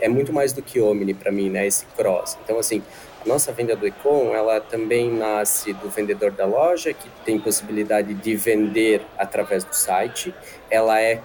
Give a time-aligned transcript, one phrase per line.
[0.00, 1.66] é muito mais do que omni para mim, né?
[1.66, 2.36] Esse cross.
[2.44, 2.82] Então, assim,
[3.24, 8.14] a nossa venda do Econ, ela também nasce do vendedor da loja, que tem possibilidade
[8.14, 10.34] de vender através do site.
[10.70, 11.20] Ela é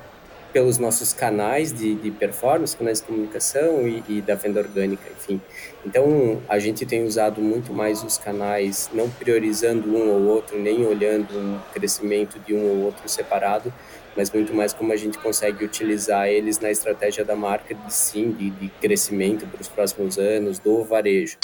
[0.56, 5.42] pelos nossos canais de, de performance, canais de comunicação e, e, da venda orgânica, enfim.
[5.86, 10.86] Então, a gente tem usado muito mais os canais, não priorizando um ou outro, nem
[10.86, 13.74] olhando um crescimento de um ou outro separado,
[14.16, 18.32] mas muito mais como a gente consegue utilizar eles na estratégia da marca de sim,
[18.32, 21.38] de, de crescimento para os próximos anos, do varejo.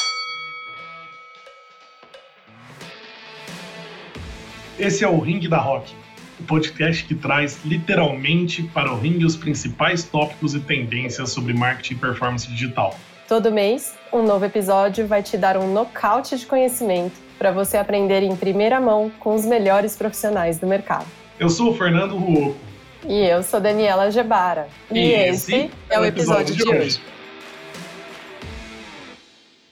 [4.80, 6.02] Esse é o Ring da Rock
[6.42, 11.94] o podcast que traz literalmente para o ringue os principais tópicos e tendências sobre marketing
[11.94, 12.95] e performance digital.
[13.28, 18.23] Todo mês, um novo episódio vai te dar um nocaute de conhecimento para você aprender
[18.23, 21.06] em primeira mão com os melhores profissionais do mercado.
[21.40, 22.70] Eu sou o Fernando Ruoco.
[23.08, 24.68] E eu sou Daniela Gebara.
[24.91, 26.80] E, e esse é o episódio, episódio de, hoje.
[26.80, 27.02] hoje.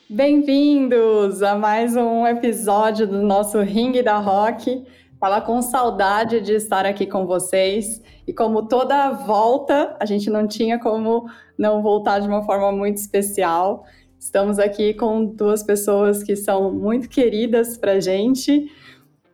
[0.09, 4.83] Bem-vindos a mais um episódio do nosso Ring da Rock.
[5.19, 8.01] Tava com saudade de estar aqui com vocês.
[8.25, 12.97] E como toda volta, a gente não tinha como não voltar de uma forma muito
[12.97, 13.85] especial.
[14.17, 18.71] Estamos aqui com duas pessoas que são muito queridas para gente,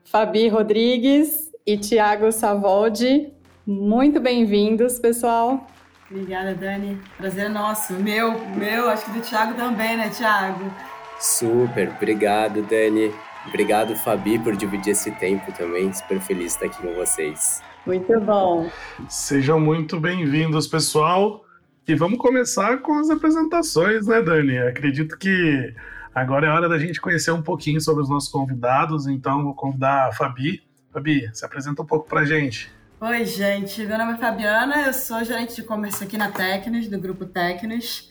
[0.03, 3.34] Fabi Rodrigues e Tiago Savoldi.
[3.67, 5.66] Muito bem-vindos, pessoal.
[6.11, 6.99] Obrigada, Dani.
[7.17, 7.94] Prazer nosso.
[7.94, 10.72] Meu, meu, acho que do Tiago também, né, Tiago?
[11.19, 13.11] Super, obrigado, Dani.
[13.47, 15.91] Obrigado, Fabi, por dividir esse tempo também.
[15.91, 17.63] Super feliz de estar aqui com vocês.
[17.88, 18.69] Muito bom.
[19.09, 21.44] Sejam muito bem-vindos, pessoal.
[21.88, 24.59] E vamos começar com as apresentações, né, Dani?
[24.59, 25.73] Acredito que
[26.13, 30.09] agora é hora da gente conhecer um pouquinho sobre os nossos convidados, então vou convidar
[30.09, 30.61] a Fabi.
[30.94, 32.75] Fabi, se apresenta um pouco pra gente.
[32.97, 33.85] Oi, gente.
[33.85, 38.09] Meu nome é Fabiana, eu sou gerente de comércio aqui na Tecnos, do Grupo Tecnos.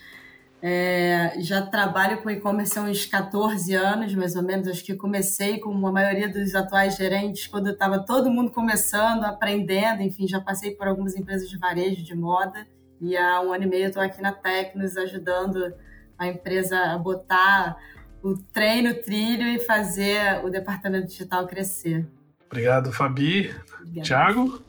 [0.61, 4.69] É, já trabalho com e-commerce há uns 14 anos, mais ou menos.
[4.69, 10.03] Acho que comecei como a maioria dos atuais gerentes, quando estava todo mundo começando, aprendendo.
[10.03, 12.67] Enfim, já passei por algumas empresas de varejo, de moda.
[13.01, 15.73] E há um ano e meio estou aqui na Tecnos ajudando
[16.19, 17.79] a empresa a botar
[18.23, 22.07] o trem no trilho e fazer o departamento digital crescer.
[22.47, 23.51] Obrigado, Fabi.
[23.81, 24.07] Obrigada.
[24.07, 24.63] Tiago,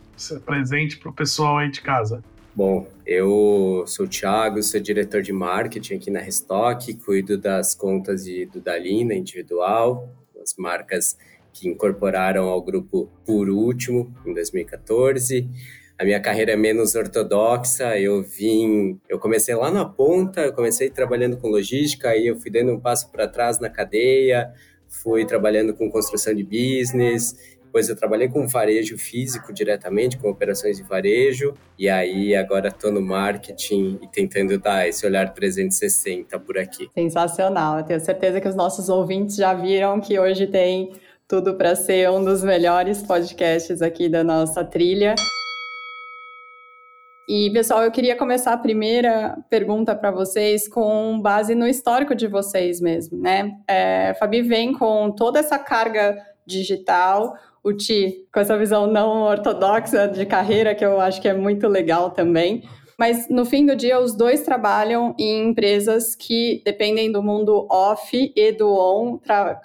[0.45, 2.23] presente para o pessoal aí de casa.
[2.55, 8.23] Bom, eu sou o Thiago, sou diretor de marketing aqui na Restock, cuido das contas
[8.23, 10.09] de, do Dalina individual,
[10.41, 11.17] as marcas
[11.51, 15.49] que incorporaram ao grupo por último, em 2014.
[15.97, 20.89] A minha carreira é menos ortodoxa, eu vim, eu comecei lá na ponta, eu comecei
[20.89, 24.53] trabalhando com logística, aí eu fui dando um passo para trás na cadeia,
[24.87, 30.77] fui trabalhando com construção de business, depois eu trabalhei com varejo físico diretamente, com operações
[30.77, 36.57] de varejo, e aí agora estou no marketing e tentando dar esse olhar 360 por
[36.57, 36.89] aqui.
[36.93, 40.93] Sensacional, eu tenho certeza que os nossos ouvintes já viram que hoje tem
[41.27, 45.13] tudo para ser um dos melhores podcasts aqui da nossa trilha.
[47.27, 52.27] E, pessoal, eu queria começar a primeira pergunta para vocês com base no histórico de
[52.27, 53.51] vocês mesmo, né?
[53.67, 56.15] É, Fabi vem com toda essa carga
[56.45, 61.33] digital, o Ti, com essa visão não ortodoxa de carreira, que eu acho que é
[61.33, 62.63] muito legal também.
[62.97, 68.31] Mas no fim do dia, os dois trabalham em empresas que dependem do mundo off
[68.34, 69.19] e do on,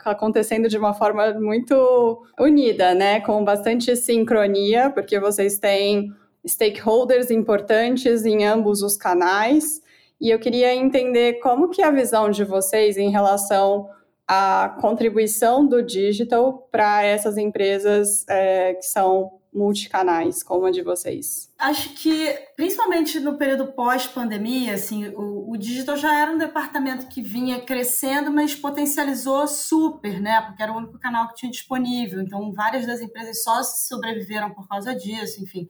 [0.04, 3.20] acontecendo de uma forma muito unida, né?
[3.20, 6.10] Com bastante sincronia, porque vocês têm
[6.44, 9.80] stakeholders importantes em ambos os canais.
[10.20, 13.88] E eu queria entender como que é a visão de vocês em relação
[14.32, 21.52] a contribuição do digital para essas empresas é, que são multicanais, como a de vocês?
[21.58, 27.20] Acho que, principalmente no período pós-pandemia, assim, o, o, digital já era um departamento que
[27.20, 30.40] vinha crescendo, mas potencializou super, né?
[30.42, 32.20] Porque era o único canal que tinha disponível.
[32.20, 35.68] Então, várias das empresas só sobreviveram por causa disso, enfim.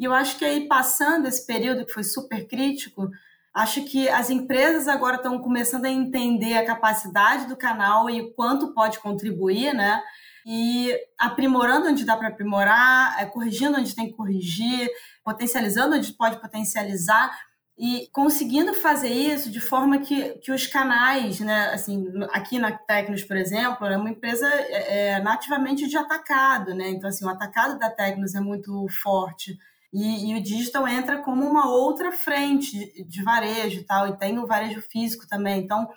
[0.00, 3.08] E eu acho que aí, passando esse período que foi super crítico,
[3.54, 8.34] Acho que as empresas agora estão começando a entender a capacidade do canal e o
[8.34, 10.02] quanto pode contribuir, né?
[10.44, 14.90] E aprimorando onde dá para aprimorar, é, corrigindo onde tem que corrigir,
[15.22, 17.30] potencializando onde pode potencializar
[17.78, 23.24] e conseguindo fazer isso de forma que, que os canais, né, assim, aqui na Tecnos,
[23.24, 26.90] por exemplo, é uma empresa é, é nativamente de atacado, né?
[26.90, 29.56] Então, assim, o atacado da Tecnos é muito forte.
[29.94, 34.18] E, e, o digital entra como uma outra frente de, de, varejo e tal, e
[34.18, 35.62] tem o varejo físico também.
[35.62, 35.88] Então,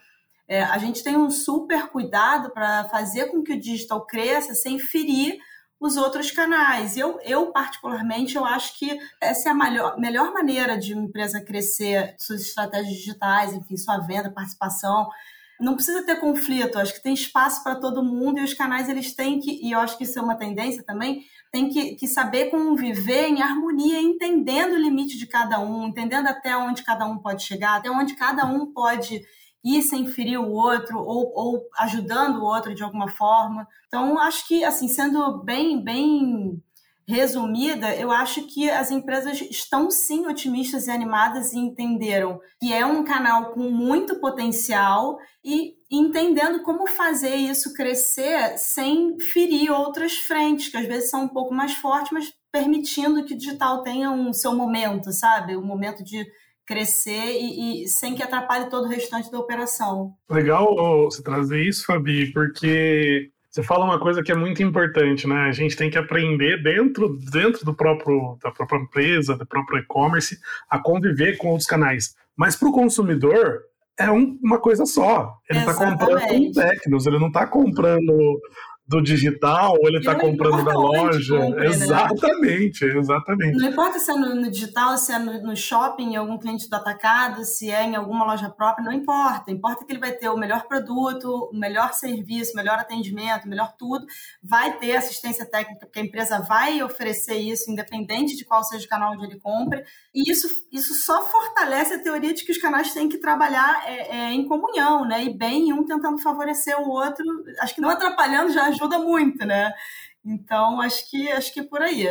[0.47, 4.77] é, a gente tem um super cuidado para fazer com que o digital cresça sem
[4.77, 5.39] ferir
[5.79, 6.95] os outros canais.
[6.95, 11.43] Eu, eu, particularmente, eu acho que essa é a melhor, melhor maneira de uma empresa
[11.43, 15.09] crescer suas estratégias digitais, enfim, sua venda, participação.
[15.59, 19.15] Não precisa ter conflito, acho que tem espaço para todo mundo e os canais eles
[19.15, 22.51] têm que, e eu acho que isso é uma tendência também, tem que, que saber
[22.51, 27.43] conviver em harmonia, entendendo o limite de cada um, entendendo até onde cada um pode
[27.43, 29.21] chegar, até onde cada um pode
[29.63, 33.67] ir sem ferir o outro ou, ou ajudando o outro de alguma forma.
[33.87, 36.61] Então, acho que, assim, sendo bem, bem
[37.07, 42.85] resumida, eu acho que as empresas estão sim otimistas e animadas e entenderam que é
[42.85, 50.67] um canal com muito potencial e entendendo como fazer isso crescer sem ferir outras frentes,
[50.67, 54.33] que às vezes são um pouco mais fortes, mas permitindo que o digital tenha um
[54.33, 55.55] seu momento, sabe?
[55.55, 56.25] Um momento de
[56.65, 60.13] crescer e, e, sem que atrapalhe todo o restante da operação.
[60.29, 60.75] Legal
[61.05, 65.47] você trazer isso, Fabi, porque você fala uma coisa que é muito importante, né?
[65.47, 70.37] A gente tem que aprender dentro, dentro do próprio, da própria empresa, do próprio e-commerce,
[70.69, 72.15] a conviver com outros canais.
[72.35, 73.61] Mas para o consumidor,
[73.97, 75.39] é um, uma coisa só.
[75.49, 78.39] Ele está comprando com Tecnos, ele não está comprando
[78.87, 81.37] do digital ou ele está comprando da loja.
[81.49, 81.65] Né?
[81.65, 82.97] exatamente, né?
[82.97, 83.57] exatamente.
[83.57, 86.69] Não importa se é no, no digital, se é no, no, shopping, em algum cliente
[86.69, 89.51] do atacado, se é em alguma loja própria, não importa.
[89.51, 93.49] Importa que ele vai ter o melhor produto, o melhor serviço, o melhor atendimento, o
[93.49, 94.05] melhor tudo.
[94.41, 98.89] Vai ter assistência técnica, porque a empresa vai oferecer isso, independente de qual seja o
[98.89, 99.83] canal onde ele compre.
[100.15, 104.15] E isso, isso só fortalece a teoria de que os canais têm que trabalhar é,
[104.15, 105.25] é, em comunhão, né?
[105.25, 107.25] E bem, um tentando favorecer o outro.
[107.59, 109.71] Acho que não atrapalhando já ajuda muito, né?
[110.25, 112.07] Então, acho que acho que é por aí.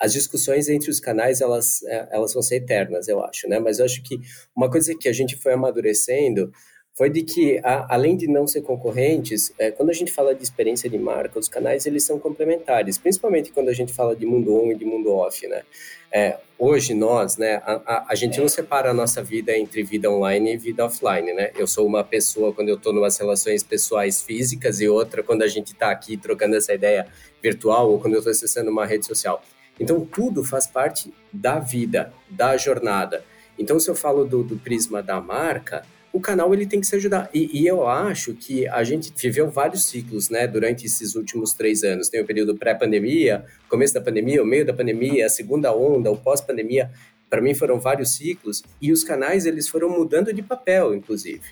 [0.00, 3.58] As discussões entre os canais, elas, é, elas vão ser eternas, eu acho, né?
[3.58, 4.18] Mas eu acho que
[4.54, 6.52] uma coisa que a gente foi amadurecendo
[6.96, 10.42] foi de que, a, além de não ser concorrentes, é, quando a gente fala de
[10.42, 14.54] experiência de marca, os canais eles são complementares, principalmente quando a gente fala de mundo
[14.54, 15.62] on e de mundo off, né?
[16.10, 20.10] É, hoje nós, né, a, a, a, gente não separa a nossa vida entre vida
[20.10, 21.50] online e vida offline, né?
[21.54, 25.42] Eu sou uma pessoa quando eu estou em umas relações pessoais físicas e outra quando
[25.42, 27.06] a gente está aqui trocando essa ideia
[27.42, 29.42] virtual ou quando eu estou acessando uma rede social.
[29.78, 33.24] Então tudo faz parte da vida, da jornada.
[33.58, 36.96] Então se eu falo do, do prisma da marca, o canal ele tem que se
[36.96, 37.28] ajudar.
[37.32, 41.82] E, e, eu acho que a gente viveu vários ciclos, né, durante esses últimos três
[41.82, 42.08] anos.
[42.08, 46.16] Tem o período pré-pandemia, começo da pandemia, o meio da pandemia, a segunda onda, o
[46.16, 46.90] pós-pandemia.
[47.28, 51.42] Para mim foram vários ciclos e os canais eles foram mudando de papel, inclusive.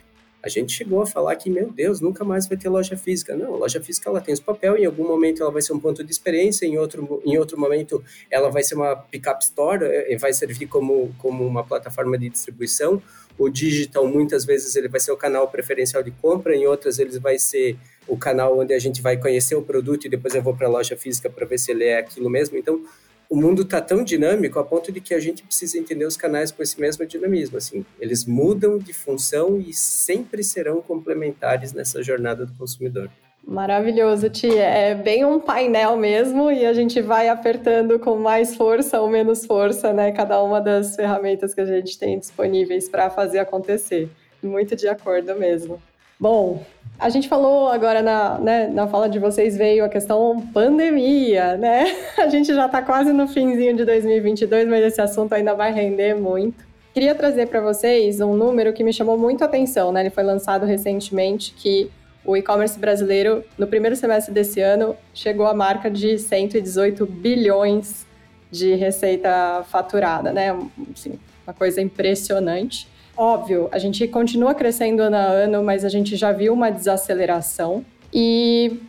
[0.45, 3.35] A gente chegou a falar que, meu Deus, nunca mais vai ter loja física.
[3.35, 5.81] Não, a loja física ela tem os papel, em algum momento ela vai ser um
[5.81, 10.19] ponto de experiência, em outro, em outro momento ela vai ser uma pick-up store, eh,
[10.19, 13.03] vai servir como, como uma plataforma de distribuição
[13.39, 17.19] o digital muitas vezes ele vai ser o canal preferencial de compra, em outras ele
[17.19, 17.77] vai ser
[18.07, 20.71] o canal onde a gente vai conhecer o produto e depois eu vou para a
[20.71, 22.57] loja física para ver se ele é aquilo mesmo.
[22.57, 22.85] Então,
[23.29, 26.53] o mundo está tão dinâmico a ponto de que a gente precisa entender os canais
[26.53, 27.57] com esse mesmo dinamismo.
[27.57, 33.11] Assim, eles mudam de função e sempre serão complementares nessa jornada do consumidor.
[33.47, 34.65] Maravilhoso, Tia.
[34.65, 39.45] É bem um painel mesmo e a gente vai apertando com mais força ou menos
[39.45, 40.13] força, né?
[40.13, 44.09] Cada uma das ferramentas que a gente tem disponíveis para fazer acontecer.
[44.43, 45.81] Muito de acordo mesmo.
[46.19, 46.65] Bom,
[46.99, 51.85] a gente falou agora na, né, na fala de vocês veio a questão pandemia, né?
[52.17, 56.15] A gente já está quase no finzinho de 2022, mas esse assunto ainda vai render
[56.15, 56.65] muito.
[56.95, 60.01] Queria trazer para vocês um número que me chamou muito a atenção, né?
[60.01, 61.91] Ele foi lançado recentemente que
[62.25, 68.07] o e-commerce brasileiro, no primeiro semestre desse ano, chegou à marca de 118 bilhões
[68.51, 70.57] de receita faturada, né?
[70.93, 72.89] Assim, uma coisa impressionante.
[73.17, 77.85] Óbvio, a gente continua crescendo ano a ano, mas a gente já viu uma desaceleração.
[78.13, 78.81] E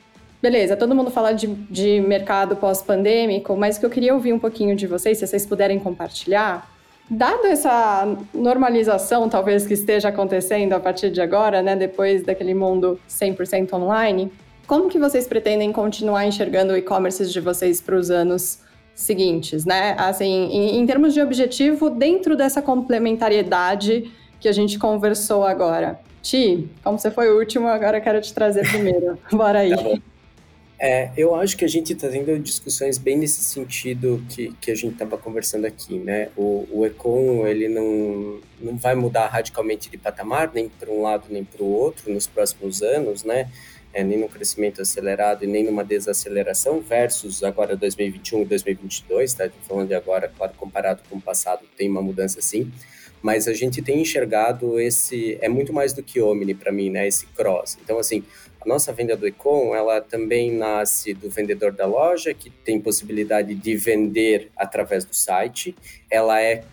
[0.41, 4.75] beleza, todo mundo fala de, de mercado pós-pandêmico, mas que eu queria ouvir um pouquinho
[4.75, 6.69] de vocês, se vocês puderem compartilhar,
[7.09, 12.99] Dado essa normalização, talvez, que esteja acontecendo a partir de agora, né, depois daquele mundo
[13.07, 14.31] 100% online,
[14.65, 18.59] como que vocês pretendem continuar enxergando o e-commerce de vocês para os anos
[18.95, 19.93] seguintes, né?
[19.99, 25.99] Assim, em, em, termos de objetivo, dentro dessa complementariedade que a gente conversou agora.
[26.21, 29.19] Ti, como você foi o último, agora eu quero te trazer primeiro.
[29.31, 29.75] Bora aí.
[29.75, 30.14] Tá
[30.77, 34.75] é, eu acho que a gente está tendo discussões bem nesse sentido que, que a
[34.75, 36.29] gente estava conversando aqui, né?
[36.35, 41.27] O, o Econ, ele não, não vai mudar radicalmente de patamar, nem para um lado
[41.29, 43.49] nem para o outro nos próximos anos, né?
[43.93, 49.49] É, nem no crescimento acelerado e nem numa desaceleração, versus agora 2021 e 2022, tá?
[49.61, 52.69] Falando de agora, claro, comparado com o passado, tem uma mudança sim,
[53.25, 57.07] mas a gente tem enxergado esse, é muito mais do que Omni para mim, né?
[57.07, 57.75] Esse cross.
[57.83, 58.23] Então, assim,
[58.61, 63.53] A nossa venda do Econ, ela também nasce do vendedor da loja, que tem possibilidade
[63.53, 65.75] de vender através do site.
[66.09, 66.63] Ela é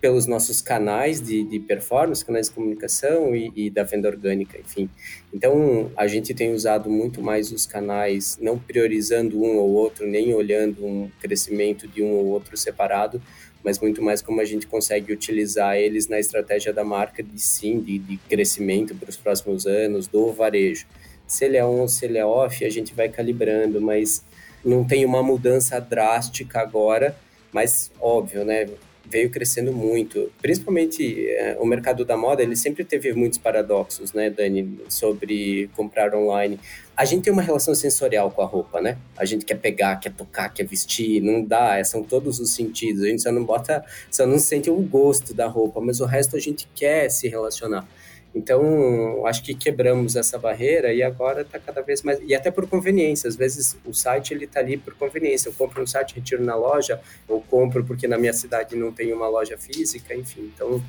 [0.00, 4.88] pelos nossos canais de, de performance, canais de comunicação e, e, da venda orgânica, enfim.
[5.32, 10.32] Então, a gente tem usado muito mais os canais, não priorizando um ou outro, nem
[10.34, 13.20] olhando um crescimento de um ou outro separado,
[13.68, 17.78] mas muito mais como a gente consegue utilizar eles na estratégia da marca de sim,
[17.80, 20.86] de, de crescimento para os próximos anos, do varejo.
[21.26, 24.24] Se ele é on, se ele é off, a gente vai calibrando, mas
[24.64, 27.14] não tem uma mudança drástica agora,
[27.52, 28.66] mas óbvio, né?
[29.04, 30.32] veio crescendo muito.
[30.40, 36.14] Principalmente é, o mercado da moda, ele sempre teve muitos paradoxos, né, Dani, sobre comprar
[36.14, 36.58] online.
[36.98, 38.98] A gente tem uma relação sensorial com a roupa, né?
[39.16, 43.04] A gente quer pegar, quer tocar, quer vestir, não dá, é, são todos os sentidos.
[43.04, 46.36] A gente só não bota, só não sente o gosto da roupa, mas o resto
[46.36, 47.86] a gente quer se relacionar.
[48.34, 52.18] Então, acho que quebramos essa barreira e agora está cada vez mais.
[52.26, 55.50] E até por conveniência, às vezes o site ele está ali por conveniência.
[55.50, 59.12] Eu compro no site, retiro na loja, ou compro porque na minha cidade não tem
[59.12, 60.50] uma loja física, enfim.
[60.52, 60.82] Então,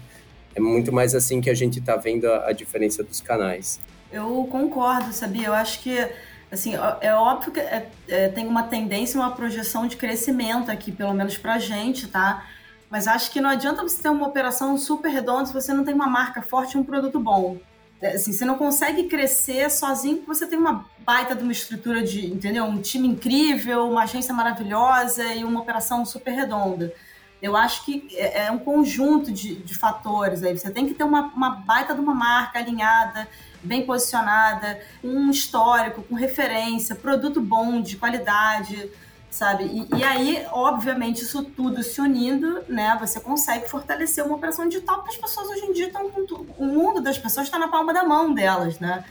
[0.55, 3.79] é muito mais assim que a gente está vendo a, a, diferença dos canais.
[4.11, 5.47] Eu concordo, sabia?
[5.47, 6.09] Eu acho que.
[6.51, 11.13] Assim, é óbvio que é, é, tem uma tendência, uma projeção de crescimento aqui, pelo
[11.13, 12.43] menos para a gente, tá?
[12.89, 15.93] Mas acho que não adianta você ter uma operação super redonda se você não tem
[15.93, 17.57] uma marca forte e um produto bom.
[18.01, 22.01] É, assim, você não consegue crescer sozinho porque você tem uma baita de uma estrutura
[22.01, 22.65] de, entendeu?
[22.65, 26.93] Um time incrível, uma agência maravilhosa e uma operação super redonda.
[27.41, 30.57] Eu acho que é, é um conjunto de, de fatores aí.
[30.57, 33.27] Você tem que ter uma, uma baita de uma marca alinhada,
[33.63, 38.91] bem posicionada, um histórico, com referência, produto bom, de qualidade
[39.29, 39.65] sabe?
[39.65, 42.97] E, e, aí, obviamente, isso tudo se unindo, né?
[42.99, 46.53] Você consegue fortalecer uma operação digital, porque as pessoas hoje em dia estão com tudo.
[46.57, 49.05] O mundo das pessoas está na palma da mão delas, né?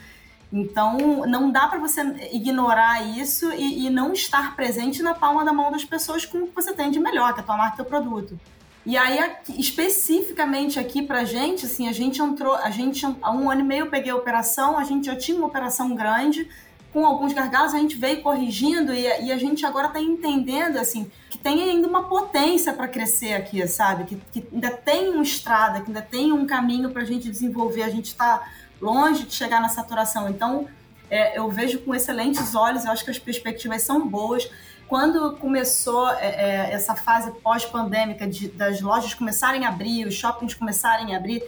[0.53, 2.01] Então, não dá para você
[2.33, 6.47] ignorar isso e, e, não estar presente na palma da mão das pessoas com o
[6.47, 8.39] que você tem de melhor, que é a tua marca teu produto.
[8.87, 13.51] E aí, aqui, especificamente aqui pra gente, assim, a gente entrou, a gente, há um
[13.51, 16.49] ano e meio eu peguei a operação, a gente já tinha uma operação grande,
[16.93, 21.11] com alguns gargalos, a gente veio corrigindo e, e a gente agora está entendendo assim
[21.29, 24.05] que tem ainda uma potência para crescer aqui, sabe?
[24.05, 27.83] Que, que, ainda tem uma estrada, que ainda tem um caminho para a gente desenvolver.
[27.83, 28.43] A gente está
[28.81, 30.29] longe de chegar na saturação.
[30.29, 30.69] Então,
[31.11, 34.49] é, eu vejo com excelentes olhos, eu acho que as perspectivas são boas.
[34.87, 41.15] Quando começou é, é, essa fase pós-pandêmica das lojas começarem a abrir, os shoppings começarem
[41.15, 41.43] a abrir,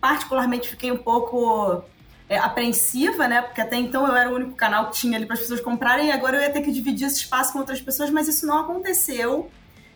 [0.00, 1.82] particularmente fiquei um pouco
[2.28, 3.42] é, apreensiva, né?
[3.42, 6.08] Porque até então eu era o único canal que tinha ali para as pessoas comprarem
[6.08, 8.58] e agora eu ia ter que dividir esse espaço com outras pessoas, mas isso não
[8.58, 9.50] aconteceu.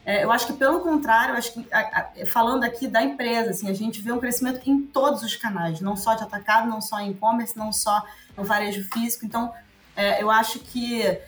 [0.04, 3.68] É, eu acho que pelo contrário, acho que a, a, falando aqui da empresa, assim,
[3.68, 6.98] a gente vê um crescimento em todos os canais, não só de atacado, não só
[6.98, 8.04] em e-commerce, não só
[8.36, 9.24] no varejo físico.
[9.24, 9.52] Então,
[9.94, 11.20] é, eu acho que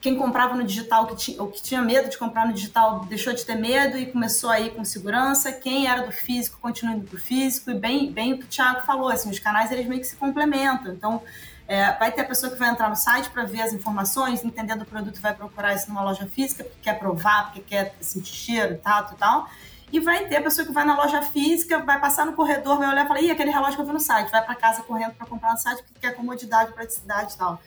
[0.00, 3.32] quem comprava no digital, que tinha, ou que tinha medo de comprar no digital, deixou
[3.32, 5.52] de ter medo e começou a ir com segurança.
[5.52, 7.70] Quem era do físico, continua indo para o físico.
[7.70, 10.16] E bem, bem o que o Thiago falou, assim, os canais eles meio que se
[10.16, 10.92] complementam.
[10.92, 11.22] Então,
[11.72, 14.82] é, vai ter a pessoa que vai entrar no site para ver as informações, entendendo
[14.82, 18.76] o produto, vai procurar isso numa loja física, porque quer provar, porque quer sentir cheiro,
[18.76, 19.48] tato e tal.
[19.90, 22.88] E vai ter a pessoa que vai na loja física, vai passar no corredor, vai
[22.88, 25.14] olhar e falar, ih, aquele relógio que eu vi no site, vai para casa correndo
[25.14, 27.58] para comprar no site porque quer comodidade, praticidade e tal.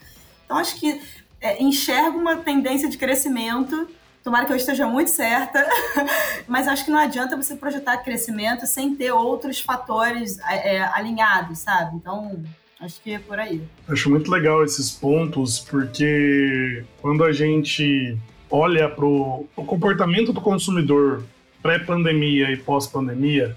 [0.46, 1.02] Então, acho que
[1.42, 3.90] é, enxergo uma tendência de crescimento.
[4.24, 5.68] Tomara que eu esteja muito certa,
[6.48, 11.58] mas acho que não adianta você projetar crescimento sem ter outros fatores é, é, alinhados,
[11.58, 11.96] sabe?
[11.96, 12.44] Então,
[12.80, 13.62] acho que é por aí.
[13.88, 18.18] Acho muito legal esses pontos, porque quando a gente
[18.50, 21.24] olha para o comportamento do consumidor
[21.62, 23.56] pré-pandemia e pós-pandemia,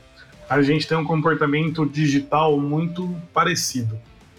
[0.48, 3.98] a gente tem um comportamento digital muito parecido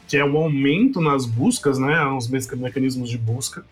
[0.10, 3.64] que é o aumento nas buscas, né, os mecanismos de busca.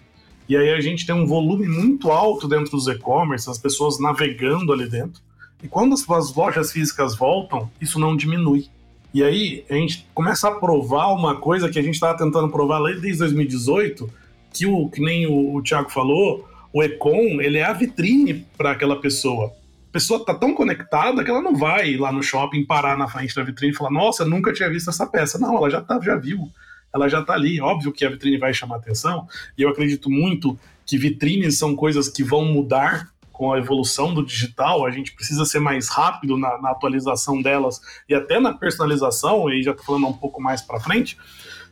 [0.47, 4.71] E aí a gente tem um volume muito alto dentro dos e-commerce, as pessoas navegando
[4.71, 5.19] ali dentro.
[5.63, 8.69] E quando as lojas físicas voltam, isso não diminui.
[9.13, 12.81] E aí a gente começa a provar uma coisa que a gente estava tentando provar
[12.83, 14.09] desde 2018,
[14.53, 18.71] que o que nem o, o Thiago falou, o Econ, ele é a vitrine para
[18.71, 19.53] aquela pessoa
[19.97, 23.43] pessoa tá tão conectada que ela não vai lá no shopping parar na frente da
[23.43, 25.39] vitrine e falar, nossa, nunca tinha visto essa peça.
[25.39, 26.51] Não, ela já tá, já viu.
[26.93, 27.59] Ela já tá ali.
[27.59, 29.27] Óbvio que a vitrine vai chamar atenção.
[29.57, 34.25] E eu acredito muito que vitrines são coisas que vão mudar com a evolução do
[34.25, 37.79] digital, a gente precisa ser mais rápido na, na atualização delas
[38.09, 41.15] e até na personalização, e já tô falando um pouco mais para frente,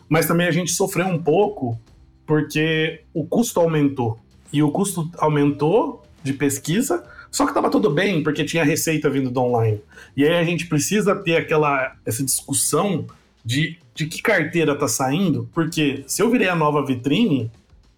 [0.08, 1.76] mas também a gente sofreu um pouco
[2.24, 4.20] porque o custo aumentou.
[4.54, 9.32] E o custo aumentou de pesquisa, só que estava tudo bem, porque tinha receita vindo
[9.32, 9.82] do online.
[10.16, 13.08] E aí a gente precisa ter aquela essa discussão
[13.44, 17.50] de, de que carteira está saindo, porque se eu virei a nova vitrine,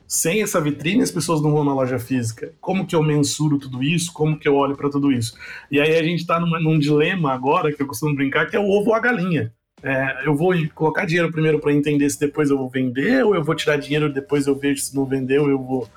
[0.08, 2.54] sem essa vitrine as pessoas não vão na loja física.
[2.62, 4.14] Como que eu mensuro tudo isso?
[4.14, 5.38] Como que eu olho para tudo isso?
[5.70, 8.70] E aí a gente está num dilema agora, que eu costumo brincar, que é o
[8.70, 9.54] ovo ou a galinha.
[9.84, 13.44] É, eu vou colocar dinheiro primeiro para entender se depois eu vou vender, ou eu
[13.44, 15.88] vou tirar dinheiro depois eu vejo se não vendeu, eu vou.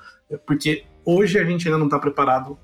[0.45, 2.57] Porque hoje a gente ainda não está preparado,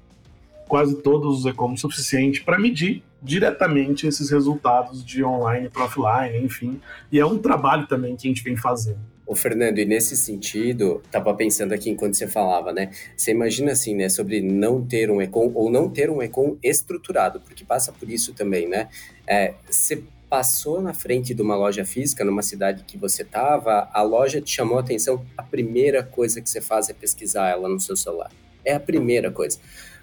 [0.68, 6.80] quase todos os e-commerce, suficiente para medir diretamente esses resultados de online para offline, enfim.
[7.12, 9.17] E é um trabalho também que a gente vem fazendo.
[9.28, 12.92] Ô, Fernando, e nesse sentido, tava pensando aqui enquanto você falava, né?
[13.16, 17.42] Você imagina assim, né, sobre não ter um ecom ou não ter um ecom estruturado,
[17.42, 18.88] porque passa por isso também, né?
[19.28, 24.02] É, você passou na frente de uma loja física numa cidade que você estava, a
[24.02, 27.82] loja te chamou a atenção, a primeira coisa que você faz é pesquisar ela no
[27.82, 28.32] seu celular.
[28.64, 29.60] É a primeira coisa.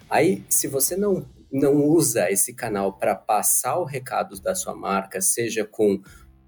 [0.07, 5.21] Aí, se você não não usa esse canal para passar o recado da sua marca,
[5.21, 6.01] seja com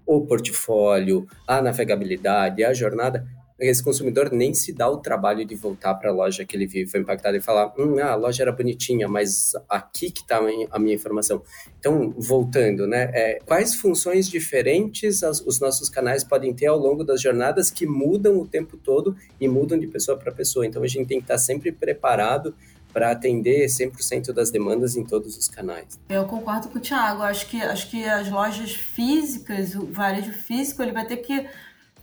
[0.08, 3.28] o portfólio, a navegabilidade, a jornada,
[3.60, 6.90] esse consumidor nem se dá o trabalho de voltar para a loja que ele vive,
[6.90, 10.38] foi impactado e falar, hum, ah, a loja era bonitinha, mas aqui que está
[10.70, 11.42] a minha informação.
[11.78, 17.04] Então, voltando, né, é, quais funções diferentes as, os nossos canais podem ter ao longo
[17.04, 20.64] das jornadas que mudam o tempo todo e mudam de pessoa para pessoa.
[20.64, 22.54] Então, a gente tem que estar sempre preparado
[22.92, 25.98] para atender 100% das demandas em todos os canais.
[26.08, 27.22] Eu concordo com o Thiago.
[27.22, 31.46] Acho que, acho que as lojas físicas, o varejo físico, ele vai ter que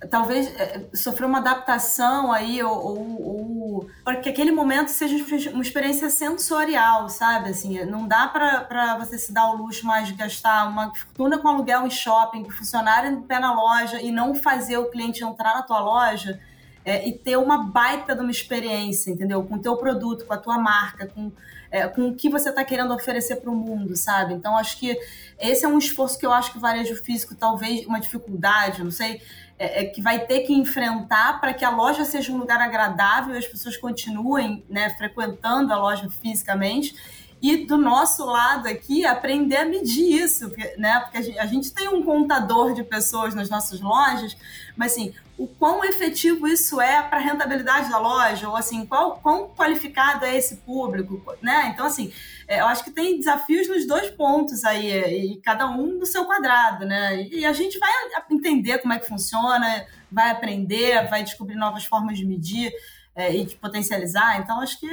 [0.09, 5.15] talvez é, sofrer uma adaptação aí ou, ou, ou para que aquele momento seja
[5.51, 7.49] uma experiência sensorial, sabe?
[7.49, 11.47] Assim, não dá para você se dar o luxo mais de gastar uma fortuna com
[11.47, 15.55] aluguel em shopping, com funcionário em pé na loja e não fazer o cliente entrar
[15.55, 16.39] na tua loja
[16.85, 19.43] é, e ter uma baita de uma experiência, entendeu?
[19.43, 21.31] Com o teu produto, com a tua marca, com,
[21.71, 24.35] é, com o que você está querendo oferecer para o mundo, sabe?
[24.35, 24.95] Então, acho que
[25.39, 28.91] esse é um esforço que eu acho que o varejo físico, talvez uma dificuldade, não
[28.91, 29.19] sei,
[29.57, 33.33] é, é, que vai ter que enfrentar para que a loja seja um lugar agradável
[33.33, 36.95] e as pessoas continuem né, frequentando a loja fisicamente.
[37.41, 40.99] E do nosso lado aqui, aprender a medir isso, né?
[41.01, 44.35] Porque a gente, tem um contador de pessoas nas nossas lojas,
[44.75, 49.17] mas assim, o quão efetivo isso é para a rentabilidade da loja, ou assim, qual,
[49.17, 51.71] quão qualificado é esse público, né?
[51.73, 52.11] Então, assim,
[52.47, 56.25] é, eu acho que tem desafios nos dois pontos aí, e cada um no seu
[56.25, 57.23] quadrado, né?
[57.23, 57.91] E a gente vai
[58.31, 62.71] entender como é que funciona, vai aprender, vai descobrir novas formas de medir
[63.13, 64.39] é, e de potencializar.
[64.39, 64.87] Então, acho que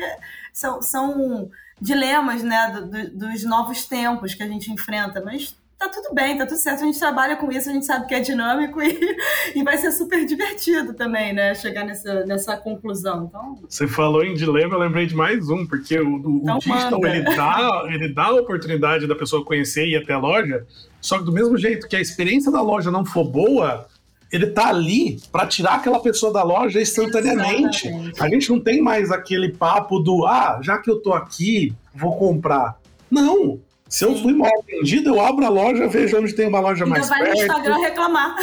[0.53, 1.51] são, são
[1.83, 6.39] dilemas, né, do, do, dos novos tempos que a gente enfrenta, mas tá tudo bem,
[6.39, 6.83] tá tudo certo.
[6.83, 9.17] A gente trabalha com isso, a gente sabe que é dinâmico e,
[9.57, 11.55] e vai ser super divertido também, né?
[11.57, 13.25] Chegar nessa, nessa conclusão.
[13.29, 13.59] Então...
[13.69, 17.05] Você falou em dilema, eu lembrei de mais um, porque o, o, então, o digital
[17.05, 20.65] ele dá, ele dá a oportunidade da pessoa conhecer e ir até a loja,
[21.01, 23.89] só que do mesmo jeito que a experiência da loja não for boa,
[24.33, 27.87] ele tá ali para tirar aquela pessoa da loja instantaneamente.
[27.87, 28.23] Exatamente.
[28.23, 32.17] A gente não tem mais aquele papo do ah, já que eu tô aqui, vou
[32.17, 32.81] comprar.
[33.11, 33.61] Não,
[33.93, 36.97] se eu fui mal atendido, eu abro a loja, vejo onde tem uma loja ainda
[36.99, 37.21] mais perto.
[37.21, 38.37] vai no Instagram reclamar.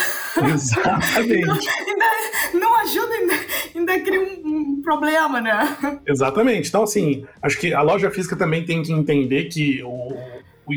[0.54, 1.42] Exatamente.
[1.48, 2.06] não, ainda,
[2.54, 3.34] não ajuda, ainda,
[3.76, 5.76] ainda cria um, um, problema, né?
[6.06, 6.70] Exatamente.
[6.70, 10.14] Então, assim, acho que a loja física também tem que entender que o,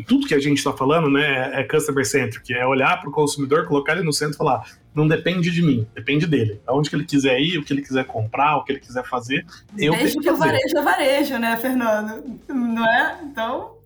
[0.01, 3.13] o tudo que a gente está falando, né, é customer centric, é olhar para o
[3.13, 6.61] consumidor, colocar ele no centro e falar, não depende de mim, depende dele.
[6.67, 9.45] Aonde que ele quiser ir, o que ele quiser comprar, o que ele quiser fazer,
[9.79, 12.25] eu Desde que o varejo é varejo, né, Fernando?
[12.49, 13.21] Não é?
[13.23, 13.77] Então...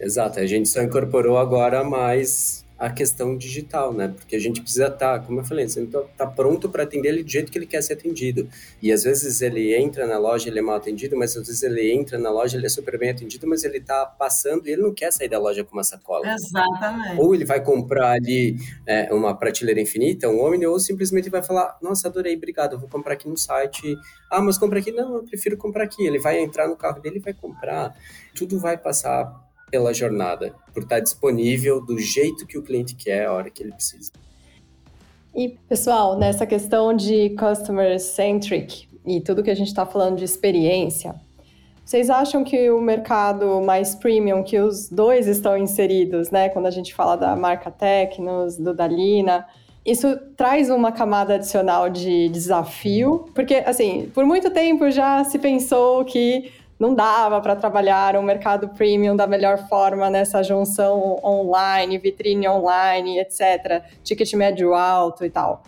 [0.00, 4.08] Exato, a gente só incorporou agora mais a questão digital, né?
[4.08, 7.10] Porque a gente precisa estar, tá, como eu falei, você tá, tá pronto para atender
[7.10, 8.48] ele do jeito que ele quer ser atendido.
[8.82, 11.92] E às vezes ele entra na loja, ele é mal atendido, mas às vezes ele
[11.92, 14.92] entra na loja, ele é super bem atendido, mas ele tá passando e ele não
[14.92, 16.26] quer sair da loja com uma sacola.
[16.34, 17.20] Exatamente.
[17.20, 21.78] Ou ele vai comprar ali é, uma prateleira infinita, um Omni, ou simplesmente vai falar,
[21.80, 23.96] nossa, adorei, obrigado, vou comprar aqui no site.
[24.28, 24.90] Ah, mas compra aqui?
[24.90, 26.04] Não, eu prefiro comprar aqui.
[26.04, 27.94] Ele vai entrar no carro dele e vai comprar.
[28.34, 33.32] Tudo vai passar pela jornada, por estar disponível do jeito que o cliente quer, a
[33.32, 34.12] hora que ele precisa.
[35.34, 40.24] E, pessoal, nessa questão de customer centric e tudo que a gente está falando de
[40.24, 41.14] experiência,
[41.86, 46.50] vocês acham que o mercado mais premium, que os dois estão inseridos, né?
[46.50, 49.46] Quando a gente fala da marca Tecnos, do Dalina,
[49.86, 56.04] isso traz uma camada adicional de desafio, porque, assim, por muito tempo já se pensou
[56.04, 62.48] que não dava para trabalhar um mercado premium da melhor forma nessa junção online, vitrine
[62.48, 65.62] online, etc., ticket médio alto e tal.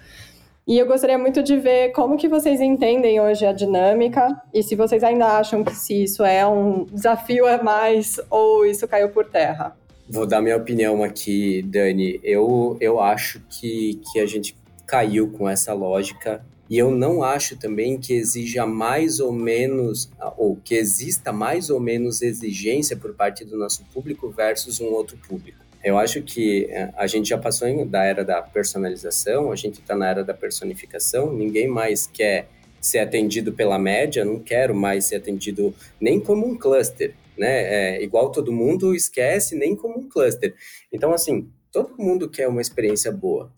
[0.66, 4.74] E eu gostaria muito de ver como que vocês entendem hoje a dinâmica e se
[4.74, 9.26] vocês ainda acham que se isso é um desafio a mais ou isso caiu por
[9.26, 9.76] terra.
[10.10, 12.18] Vou dar minha opinião aqui, Dani.
[12.24, 17.56] Eu, eu acho que, que a gente caiu com essa lógica e eu não acho
[17.56, 23.44] também que exija mais ou menos, ou que exista mais ou menos exigência por parte
[23.44, 25.64] do nosso público versus um outro público.
[25.82, 29.94] Eu acho que é, a gente já passou da era da personalização, a gente está
[29.94, 32.48] na era da personificação, ninguém mais quer
[32.80, 37.96] ser atendido pela média, não quero mais ser atendido nem como um cluster, né?
[37.96, 40.54] É, igual todo mundo esquece, nem como um cluster.
[40.90, 43.52] Então, assim, todo mundo quer uma experiência boa.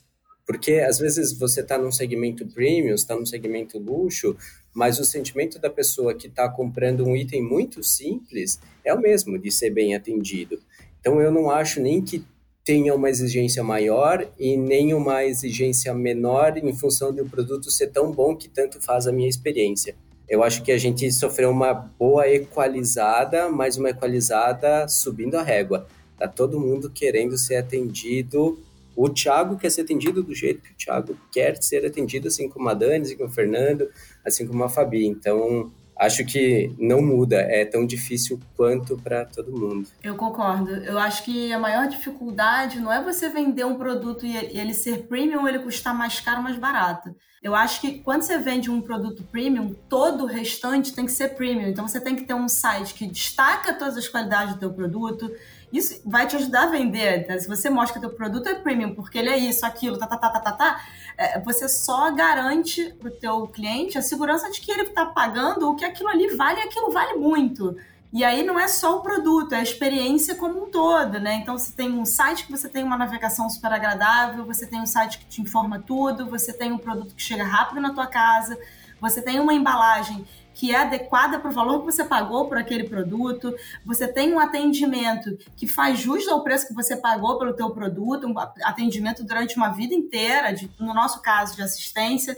[0.46, 4.36] Porque às vezes você está num segmento premium, está num segmento luxo,
[4.72, 9.38] mas o sentimento da pessoa que está comprando um item muito simples é o mesmo,
[9.38, 10.60] de ser bem atendido.
[11.00, 12.24] Então eu não acho nem que
[12.64, 18.10] tenha uma exigência maior e nem uma exigência menor em função do produto ser tão
[18.10, 19.94] bom que tanto faz a minha experiência.
[20.28, 25.86] Eu acho que a gente sofreu uma boa equalizada, mas uma equalizada subindo a régua.
[26.18, 28.58] Tá todo mundo querendo ser atendido
[28.96, 32.68] o Thiago quer ser atendido do jeito que o Thiago quer ser atendido, assim como
[32.68, 33.88] a Dani, assim como o Fernando,
[34.24, 35.06] assim como a Fabi.
[35.06, 39.88] Então, acho que não muda, é tão difícil quanto para todo mundo.
[40.02, 40.70] Eu concordo.
[40.70, 45.06] Eu acho que a maior dificuldade não é você vender um produto e ele ser
[45.06, 47.14] premium ou ele custar mais caro ou mais barato.
[47.42, 51.28] Eu acho que quando você vende um produto premium, todo o restante tem que ser
[51.36, 51.68] premium.
[51.68, 55.30] Então você tem que ter um site que destaca todas as qualidades do teu produto,
[55.72, 57.26] isso vai te ajudar a vender.
[57.26, 57.38] Né?
[57.38, 60.06] Se você mostra que o teu produto é premium, porque ele é isso, aquilo, tá,
[60.06, 60.80] tá, tá, tá, tá, tá
[61.16, 65.74] é, você só garante pro teu cliente a segurança de que ele está pagando o
[65.74, 67.76] que aquilo ali vale e aquilo vale muito.
[68.12, 71.34] E aí não é só o produto, é a experiência como um todo, né?
[71.34, 74.86] Então você tem um site que você tem uma navegação super agradável, você tem um
[74.86, 78.58] site que te informa tudo, você tem um produto que chega rápido na tua casa,
[79.00, 82.84] você tem uma embalagem que é adequada para o valor que você pagou por aquele
[82.84, 87.68] produto, você tem um atendimento que faz jus ao preço que você pagou pelo teu
[87.68, 92.34] produto, um atendimento durante uma vida inteira, de, no nosso caso de assistência.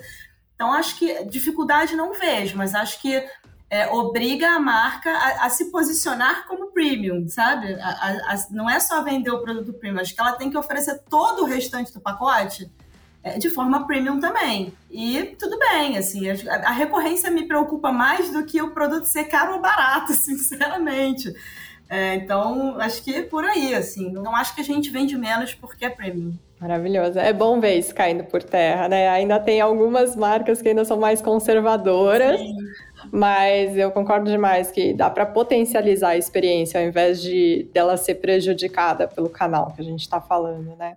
[0.56, 3.24] Então, acho que dificuldade não vejo, mas acho que
[3.70, 7.72] é, obriga a marca a, a, se posicionar como premium, sabe?
[7.74, 11.04] A, a, não é só vender o produto premium, acho que ela tem que oferecer
[11.08, 12.68] todo o restante do pacote
[13.36, 14.72] de forma premium também.
[14.90, 16.34] E tudo bem, assim, a,
[16.68, 21.34] a, recorrência me preocupa mais do que o produto ser caro ou barato, sinceramente.
[21.90, 24.10] É, então, acho que é por aí, assim.
[24.10, 26.34] Não acho que a gente vende menos porque é premium.
[26.60, 27.18] Maravilhoso.
[27.18, 29.08] É bom ver isso caindo por terra, né?
[29.08, 32.56] Ainda tem algumas marcas que ainda são mais conservadoras, Sim.
[33.12, 38.16] mas eu concordo demais que dá para potencializar a experiência ao invés de dela ser
[38.16, 40.96] prejudicada pelo canal que a gente está falando, né?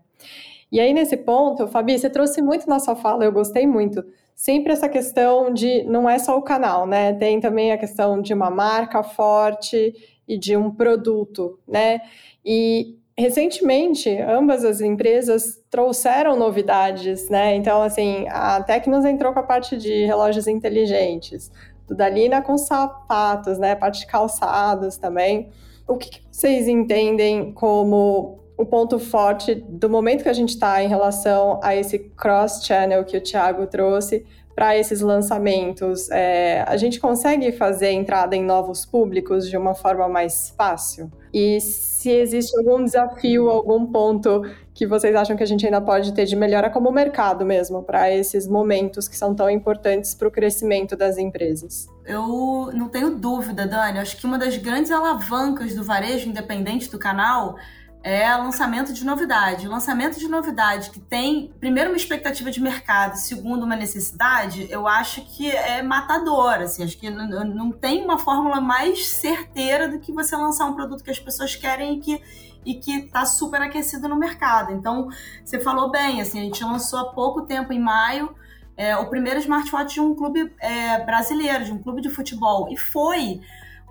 [0.71, 4.03] E aí, nesse ponto, Fabi, você trouxe muito na sua fala, eu gostei muito.
[4.34, 7.13] Sempre essa questão de não é só o canal, né?
[7.13, 9.93] Tem também a questão de uma marca forte
[10.27, 11.99] e de um produto, né?
[12.43, 17.53] E recentemente, ambas as empresas trouxeram novidades, né?
[17.55, 21.51] Então, assim, a Tecnos entrou com a parte de relógios inteligentes,
[21.86, 23.75] do Dalina com sapatos, né?
[23.75, 25.49] Parte de calçados também.
[25.86, 30.88] O que vocês entendem como o ponto forte do momento que a gente está em
[30.88, 34.24] relação a esse cross-channel que o Thiago trouxe
[34.56, 36.12] para esses lançamentos?
[36.12, 41.12] É, a gente consegue fazer entrada em novos públicos de uma forma mais fácil?
[41.34, 44.43] E se existe algum desafio, algum ponto
[44.74, 48.12] que vocês acham que a gente ainda pode ter de melhora como mercado mesmo, para
[48.13, 51.88] esses momentos que são tão importantes para o crescimento das empresas?
[52.06, 54.00] Eu não tenho dúvida, Dani.
[54.00, 57.56] Acho que uma das grandes alavancas do varejo independente do canal
[58.03, 59.67] é lançamento de novidade.
[59.67, 65.21] Lançamento de novidade que tem, primeiro, uma expectativa de mercado, segundo, uma necessidade, eu acho
[65.21, 66.55] que é matador.
[66.55, 70.73] Assim, acho que não, não tem uma fórmula mais certeira do que você lançar um
[70.73, 74.71] produto que as pessoas querem e que e que está super aquecido no mercado.
[74.71, 75.09] Então,
[75.43, 78.35] você falou bem, assim, a gente lançou há pouco tempo, em maio,
[78.77, 82.67] é, o primeiro smartwatch de um clube é, brasileiro, de um clube de futebol.
[82.71, 83.41] E foi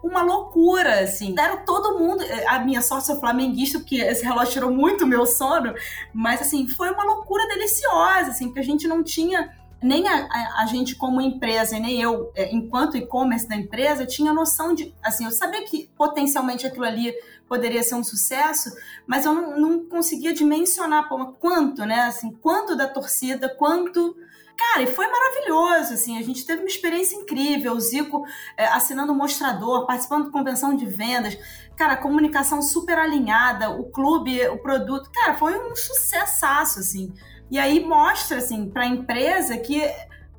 [0.02, 1.34] uma loucura, assim.
[1.38, 2.24] Era todo mundo.
[2.48, 5.74] A minha sócia flamenguista, porque esse relógio tirou muito meu sono,
[6.12, 9.58] mas assim, foi uma loucura deliciosa, assim, porque a gente não tinha.
[9.82, 14.32] Nem a, a, a gente, como empresa, nem eu, é, enquanto e-commerce da empresa, tinha
[14.32, 14.94] noção de.
[15.02, 17.14] Assim, eu sabia que potencialmente aquilo ali
[17.48, 18.70] poderia ser um sucesso,
[19.06, 22.02] mas eu não, não conseguia dimensionar pô, quanto, né?
[22.02, 24.14] Assim, quanto da torcida, quanto
[24.56, 28.24] Cara, e foi maravilhoso, assim, a gente teve uma experiência incrível, o Zico
[28.56, 31.38] é, assinando o mostrador, participando de convenção de vendas,
[31.76, 37.12] cara, comunicação super alinhada, o clube, o produto, cara, foi um sucessaço, assim.
[37.50, 39.82] E aí mostra, assim, para a empresa que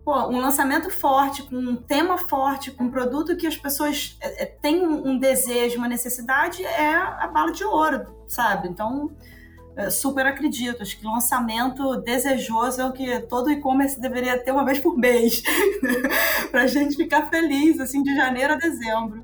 [0.03, 4.43] pô, um lançamento forte, com um tema forte, com um produto que as pessoas é,
[4.43, 8.67] é, têm um, desejo, uma necessidade, é a bala de ouro, sabe?
[8.67, 9.11] Então,
[9.89, 10.81] super acredito.
[10.81, 15.41] Acho que lançamento desejoso é o que todo e-commerce deveria ter uma vez por mês,
[16.51, 19.23] para a gente ficar feliz, assim, de janeiro a dezembro.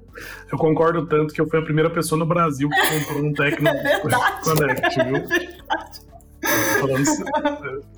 [0.52, 3.68] Eu concordo tanto que eu fui a primeira pessoa no Brasil que comprou um Tecno
[3.68, 4.00] é
[4.42, 5.16] Connect, viu?
[5.16, 6.08] É verdade.
[6.80, 7.06] Falando,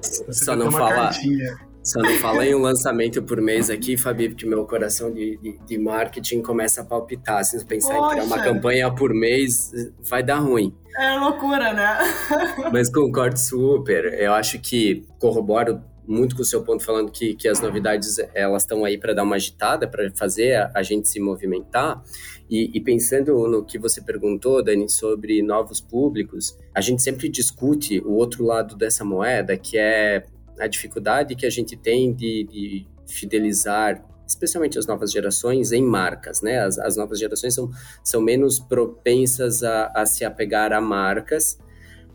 [0.34, 0.96] Só não fala.
[0.96, 1.69] Cartinha.
[1.84, 5.58] Só não fala em um lançamento por mês aqui, Fabi, porque meu coração de, de,
[5.66, 7.44] de marketing começa a palpitar.
[7.44, 8.06] Se pensar Poxa.
[8.06, 9.72] em criar uma campanha por mês,
[10.08, 10.76] vai dar ruim.
[10.98, 11.98] É loucura, né?
[12.72, 14.14] Mas concordo super.
[14.20, 18.64] Eu acho que corroboro muito com o seu ponto falando que, que as novidades elas
[18.64, 22.04] estão aí para dar uma agitada, para fazer a, a, gente se movimentar.
[22.50, 28.00] E, e, pensando no que você perguntou, Dani, sobre novos públicos, a gente sempre discute
[28.00, 30.26] o outro lado dessa moeda, que é
[30.60, 36.42] a dificuldade que a gente tem de, de fidelizar especialmente as novas gerações, em marcas,
[36.42, 36.60] né?
[36.60, 37.72] As, as novas gerações são,
[38.04, 41.58] são menos propensas a, a se apegar a marcas.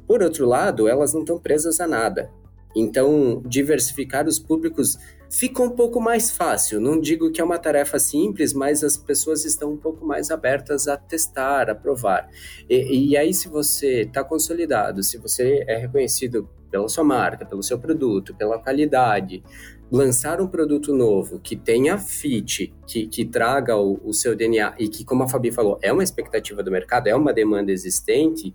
[0.07, 2.31] Por outro lado, elas não estão presas a nada.
[2.77, 4.97] Então, diversificar os públicos
[5.31, 6.81] fica um pouco mais fácil.
[6.81, 10.87] Não digo que é uma tarefa simples, mas as pessoas estão um pouco mais abertas
[10.87, 12.29] a testar, a provar.
[12.69, 17.63] E, e aí, se você está consolidado, se você é reconhecido pela sua marca, pelo
[17.63, 19.45] seu produto, pela qualidade,
[19.93, 24.89] lançar um produto novo que tenha fit, que, que traga o, o, seu DNA e
[24.89, 28.53] que, como a Fabi falou, é uma expectativa do mercado, é uma demanda existente,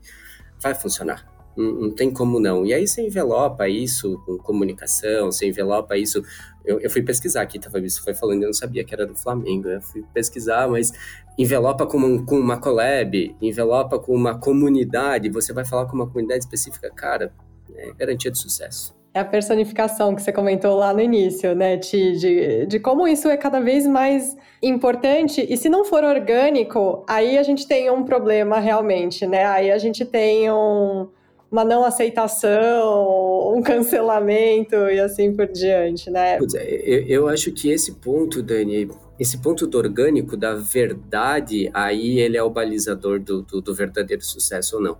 [0.62, 1.25] vai funcionar.
[1.55, 2.65] Não, tem como não.
[2.65, 6.21] E aí você envelopa isso com comunicação, você envelopa isso.
[6.65, 7.89] Eu, eu fui pesquisar aqui, tá, Fabi?
[7.89, 9.69] Você foi falando, eu não sabia que era do Flamengo.
[9.69, 10.91] Eu fui pesquisar, mas
[11.38, 16.05] envelopa com, um, com uma collab, envelopa com uma comunidade, você vai falar com uma
[16.05, 17.34] comunidade específica, cara,
[17.79, 18.97] é garantia de sucesso.
[19.13, 23.27] É a personificação que você comentou lá no início, né, Ti, de, de como isso
[23.27, 25.45] é cada vez mais importante.
[25.49, 29.45] E se não for orgânico, aí a gente tem um problema realmente, né?
[29.45, 31.07] Aí a gente tem um,
[31.51, 36.37] uma não aceitação, um cancelamento e assim por diante, né?
[36.37, 42.19] É, eu, eu acho que esse ponto, Dani, esse ponto do orgânico, da verdade, aí
[42.19, 44.97] ele é o balizador do, do, do verdadeiro sucesso ou não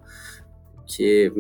[0.90, 1.32] que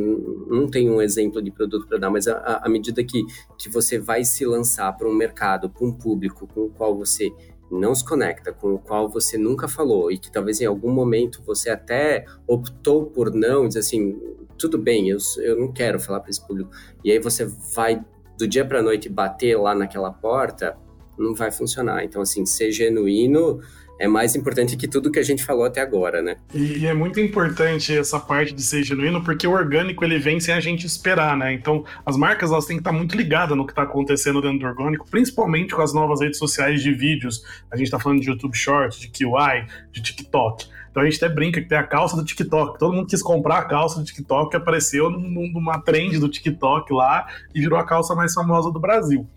[0.48, 3.24] não tem um exemplo de produto para dar, mas à medida que,
[3.58, 7.32] que você vai se lançar para um mercado, para um público com o qual você
[7.72, 11.42] não se conecta, com o qual você nunca falou e que talvez em algum momento
[11.44, 14.20] você até optou por não, diz assim,
[14.56, 16.70] tudo bem, eu, eu não quero falar para esse público.
[17.04, 18.06] E aí você vai
[18.38, 20.78] do dia para noite bater lá naquela porta,
[21.18, 22.04] não vai funcionar.
[22.04, 23.60] Então, assim, ser genuíno
[24.00, 26.38] é mais importante que tudo que a gente falou até agora, né?
[26.54, 30.40] E, e, é muito importante essa parte de ser genuíno, porque o orgânico ele vem
[30.40, 31.52] sem a gente esperar, né?
[31.54, 34.66] Então, as marcas elas têm que estar muito ligadas no que está acontecendo dentro do
[34.66, 37.44] orgânico, principalmente com as novas redes sociais de vídeos.
[37.70, 40.66] A gente está falando de YouTube Shorts, de QI, de TikTok.
[40.90, 42.80] Então a gente até brinca que tem a calça do TikTok.
[42.80, 47.28] Todo mundo quis comprar a calça do TikTok, que apareceu numa trend do TikTok lá
[47.54, 49.28] e virou a calça mais famosa do Brasil.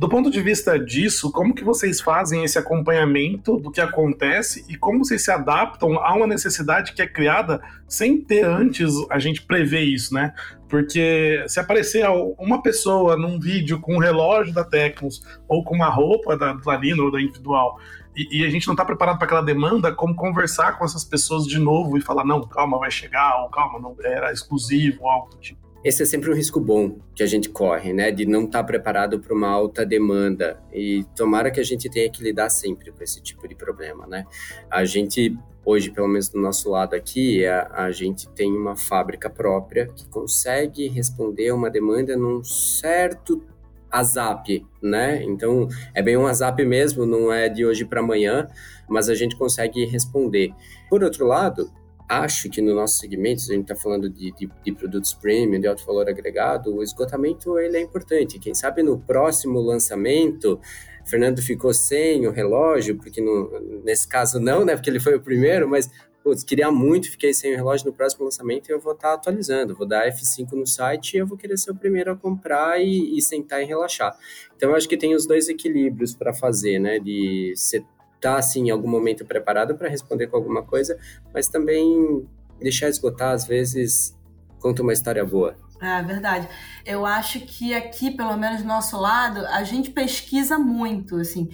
[0.00, 4.74] Do ponto de vista disso, como que vocês fazem esse acompanhamento do que acontece e
[4.74, 9.42] como vocês se adaptam a uma necessidade que é criada sem ter antes a gente
[9.42, 10.32] prever isso, né?
[10.70, 12.06] Porque se aparecer
[12.38, 17.02] uma pessoa num vídeo com um relógio da Tecnos ou com uma roupa da Lalina
[17.02, 17.78] ou da Individual
[18.16, 21.44] e, e, a gente não está preparado para aquela demanda, como conversar com essas pessoas
[21.44, 25.30] de novo e falar, não, calma, vai chegar, ou calma, não era exclusivo, ou algo
[25.30, 25.69] do tipo.
[25.82, 28.10] Esse é sempre um risco bom que a gente corre, né?
[28.10, 30.62] De não estar tá preparado para uma alta demanda.
[30.72, 34.26] E tomara que a gente tenha que lidar sempre com esse tipo de problema, né?
[34.70, 39.30] A gente, hoje, pelo menos do nosso lado aqui, a, a gente tem uma fábrica
[39.30, 43.42] própria que consegue responder a uma demanda num certo
[43.90, 45.22] ASAP, né?
[45.24, 48.46] Então, é bem um ASAP mesmo, não é de hoje para amanhã,
[48.86, 50.52] mas a gente consegue responder.
[50.90, 51.70] Por outro lado,
[52.10, 55.60] acho que no nosso segmento, se a gente está falando de, de, de, produtos premium,
[55.60, 58.40] de alto valor agregado, o esgotamento ele é importante.
[58.40, 60.60] Quem sabe no próximo lançamento,
[61.06, 64.74] Fernando ficou sem o relógio, porque no, nesse caso não, né?
[64.74, 65.88] Porque ele foi o primeiro, mas
[66.24, 69.14] putz, queria muito, fiquei sem o relógio no próximo lançamento e eu vou estar tá
[69.14, 72.82] atualizando, vou dar F5 no site e eu vou querer ser o primeiro a comprar
[72.82, 74.18] e, e sentar e relaxar.
[74.56, 76.98] Então eu acho que tem os dois equilíbrios para fazer, né?
[76.98, 77.84] De ser
[78.20, 80.98] tá assim em algum momento preparado para responder com alguma coisa,
[81.32, 82.28] mas também
[82.60, 84.16] deixar esgotar às vezes
[84.60, 85.56] conta uma história boa.
[85.80, 86.46] É verdade.
[86.84, 91.48] Eu acho que aqui, pelo menos do nosso lado, a gente pesquisa muito, assim.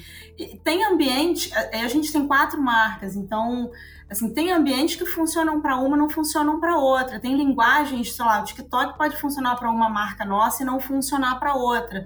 [0.65, 3.71] Tem ambiente, a gente tem quatro marcas, então,
[4.11, 7.21] assim, tem ambientes que funcionam para uma, não funcionam para outra.
[7.21, 11.39] Tem linguagens, sei lá, o TikTok pode funcionar para uma marca nossa e não funcionar
[11.39, 12.05] para outra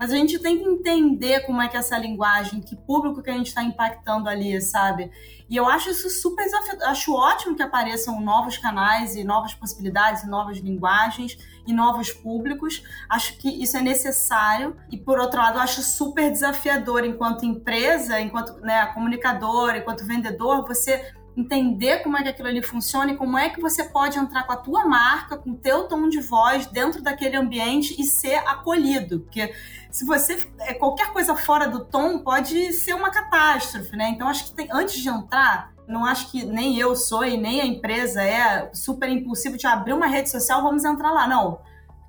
[0.00, 3.28] mas a gente tem que entender como é que é essa linguagem, que público que
[3.28, 5.10] a gente está impactando ali, sabe?
[5.46, 6.88] E eu acho isso super desafiador.
[6.88, 11.36] Acho ótimo que apareçam novos canais e novas possibilidades, e novas linguagens
[11.66, 12.82] e novos públicos.
[13.10, 14.74] Acho que isso é necessário.
[14.90, 21.12] E, por outro lado, acho super desafiador enquanto empresa, enquanto né, comunicador, enquanto vendedor, você
[21.36, 24.52] entender como é que aquilo ali funciona e como é que você pode entrar com
[24.52, 29.20] a tua marca, com o teu tom de voz dentro daquele ambiente e ser acolhido,
[29.20, 29.52] porque
[29.90, 34.10] se você é qualquer coisa fora do tom pode ser uma catástrofe, né?
[34.10, 37.60] Então acho que tem, antes de entrar, não acho que nem eu sou e nem
[37.60, 41.60] a empresa é super impulsivo de abrir uma rede social, vamos entrar lá, não.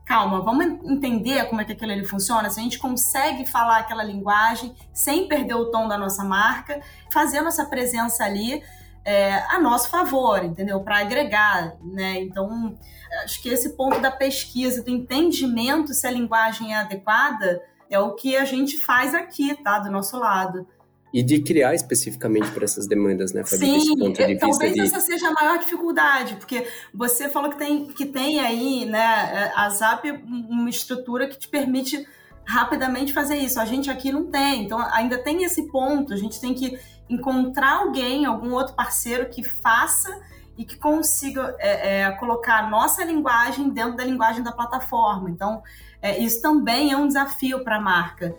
[0.06, 4.04] Calma, vamos entender como é que aquilo ali funciona, se a gente consegue falar aquela
[4.04, 8.62] linguagem sem perder o tom da nossa marca, fazer nossa presença ali
[9.04, 10.80] é, a nosso favor, entendeu?
[10.82, 12.20] Para agregar, né?
[12.20, 12.78] Então,
[13.24, 18.15] acho que esse ponto da pesquisa, do entendimento se a linguagem é adequada, é o
[18.15, 19.77] que a gente faz aqui, tá?
[19.80, 20.65] Do nosso lado.
[21.13, 23.82] E de criar especificamente para essas demandas, né, Fabi?
[23.82, 24.80] Sim, de talvez de...
[24.80, 29.69] essa seja a maior dificuldade, porque você falou que tem, que tem aí, né, a
[29.69, 32.08] ZAP, uma estrutura que te permite
[32.45, 33.60] rapidamente fazer isso.
[33.60, 37.80] A gente aqui não tem, então ainda tem esse ponto, a gente tem que encontrar
[37.80, 40.17] alguém, algum outro parceiro que faça
[40.58, 45.30] e que consiga é, é, colocar a nossa linguagem dentro da linguagem da plataforma.
[45.30, 45.62] Então,
[46.02, 48.36] é, isso também é um desafio para a marca.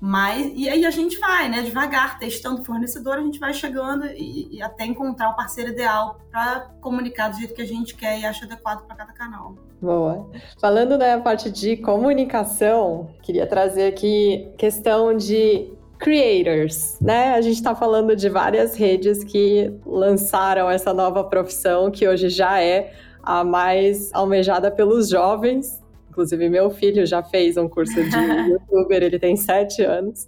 [0.00, 4.04] Mas, e aí a gente vai, né, devagar, testando o fornecedor, a gente vai chegando
[4.06, 8.20] e, e até encontrar o parceiro ideal para comunicar do jeito que a gente quer
[8.20, 9.54] e acha adequado para cada canal.
[9.80, 10.30] Boa.
[10.60, 17.34] Falando da parte de comunicação, queria trazer aqui questão de creators, né?
[17.34, 22.60] A gente está falando de várias redes que lançaram essa nova profissão que hoje já
[22.60, 25.82] é a mais almejada pelos jovens.
[26.14, 28.16] Inclusive, meu filho já fez um curso de
[28.50, 30.26] youtuber, ele tem sete anos.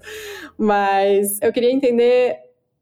[0.59, 2.37] Mas eu queria entender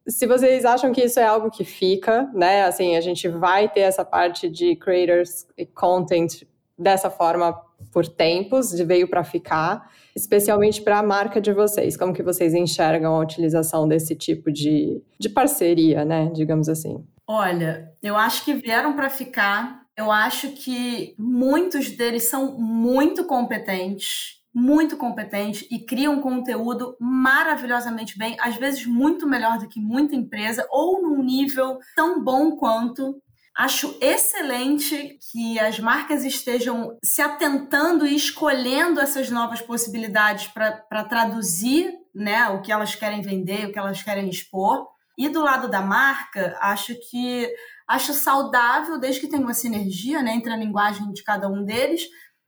[0.09, 2.65] se vocês acham que isso é algo que fica, né?
[2.65, 6.43] Assim, a gente vai ter essa parte de creators e content
[6.79, 7.55] dessa forma
[7.93, 11.97] por tempos, de veio para ficar especialmente para a marca de vocês?
[11.97, 16.31] Como que vocês enxergam a utilização desse tipo de, de parceria, né?
[16.33, 17.05] Digamos assim.
[17.27, 19.84] Olha, eu acho que vieram para ficar.
[19.97, 28.37] Eu acho que muitos deles são muito competentes, muito competentes e criam conteúdo maravilhosamente bem,
[28.41, 33.21] às vezes muito melhor do que muita empresa, ou num nível tão bom quanto.
[33.57, 41.93] Acho excelente que as marcas estejam se atentando e escolhendo essas novas possibilidades para traduzir
[42.13, 44.89] né, o que elas querem vender, o que elas querem expor.
[45.17, 47.49] E do lado da marca, acho que
[47.87, 52.03] acho saudável, desde que tenha uma sinergia né, entre a linguagem de cada um deles.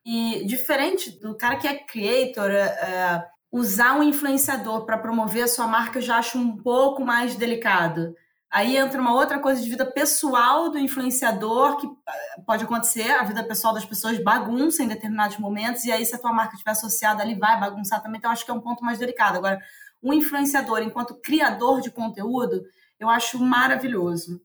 [0.04, 5.48] E diferente do cara que é creator, é, é usar um influenciador para promover a
[5.48, 8.14] sua marca, eu já acho um pouco mais delicado
[8.50, 13.24] Aí entra uma outra coisa de vida pessoal do influenciador, que eh, pode acontecer, a
[13.24, 16.70] vida pessoal das pessoas bagunça em determinados momentos, e aí se a tua marca estiver
[16.70, 19.36] associada ali, vai bagunçar também, então acho que é um ponto mais delicado.
[19.36, 19.60] Agora,
[20.02, 22.62] um influenciador, enquanto criador de conteúdo,
[23.00, 24.40] eu acho maravilhoso.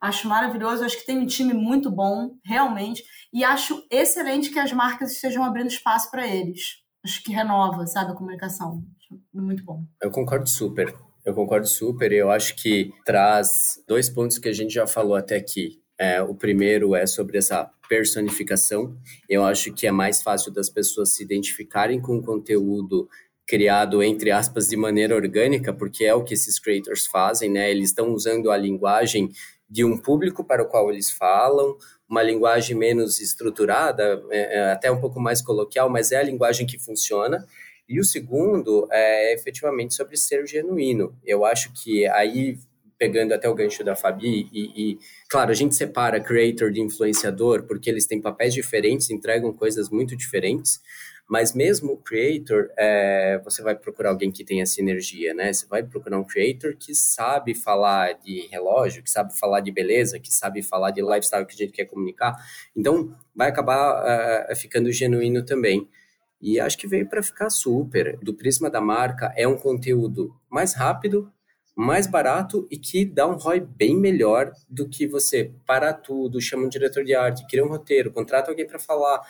[0.00, 4.72] Acho maravilhoso, acho que tem um time muito bom, realmente, e acho excelente que as
[4.72, 6.84] marcas estejam abrindo espaço para eles.
[7.04, 8.82] Acho que renova, sabe, a comunicação.
[9.32, 9.84] Muito bom.
[10.02, 10.94] Eu concordo super.
[11.24, 12.12] Eu concordo super.
[12.12, 15.80] Eu acho que traz dois pontos que a gente já falou até aqui.
[15.98, 18.96] É, o primeiro é sobre essa personificação.
[19.28, 23.08] Eu acho que é mais fácil das pessoas se identificarem com o conteúdo
[23.46, 27.70] criado, entre aspas, de maneira orgânica, porque é o que esses creators fazem, né?
[27.70, 29.30] Eles estão usando a linguagem
[29.68, 31.76] de um público para o qual eles falam,
[32.08, 36.66] uma linguagem menos estruturada, é, é até um pouco mais coloquial, mas é a linguagem
[36.66, 37.44] que funciona.
[37.88, 41.16] E o segundo é efetivamente sobre ser genuíno.
[41.24, 42.58] Eu acho que aí,
[42.98, 44.98] pegando até o gancho da Fabi, e, e
[45.28, 50.16] claro, a gente separa creator de influenciador, porque eles têm papéis diferentes, entregam coisas muito
[50.16, 50.80] diferentes,
[51.28, 55.52] mas mesmo o creator, é, você vai procurar alguém que tenha sinergia, né?
[55.52, 60.20] Você vai procurar um creator que sabe falar de relógio, que sabe falar de beleza,
[60.20, 62.36] que sabe falar de lifestyle que a gente quer comunicar.
[62.76, 65.88] Então, vai acabar uh, ficando genuíno também.
[66.40, 68.16] E acho que veio para ficar super.
[68.18, 71.32] Do prisma da marca, é um conteúdo mais rápido,
[71.76, 76.64] mais barato e que dá um ROI bem melhor do que você parar tudo, chama
[76.64, 79.20] um diretor de arte, cria um roteiro, contrata alguém para falar,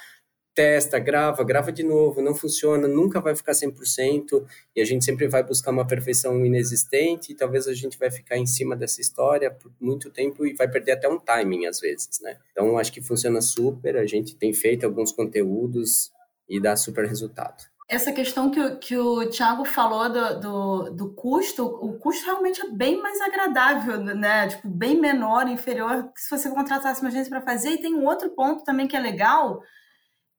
[0.57, 4.43] testa, grava, grava de novo, não funciona, nunca vai ficar 100%
[4.75, 8.39] e a gente sempre vai buscar uma perfeição inexistente e talvez a gente vai ficar
[8.39, 12.21] em cima dessa história por muito tempo e vai perder até um timing às vezes,
[12.23, 12.39] né?
[12.53, 16.11] Então acho que funciona super, a gente tem feito alguns conteúdos
[16.49, 17.65] e dá super resultado.
[17.89, 22.61] Essa questão que, o, que o Thiago falou do, do, do, custo, o custo realmente
[22.61, 24.49] é bem mais agradável, né?
[24.49, 27.71] Tipo, bem menor, inferior, que se você contratasse uma agência para fazer.
[27.71, 29.63] E tem um outro ponto também que é legal,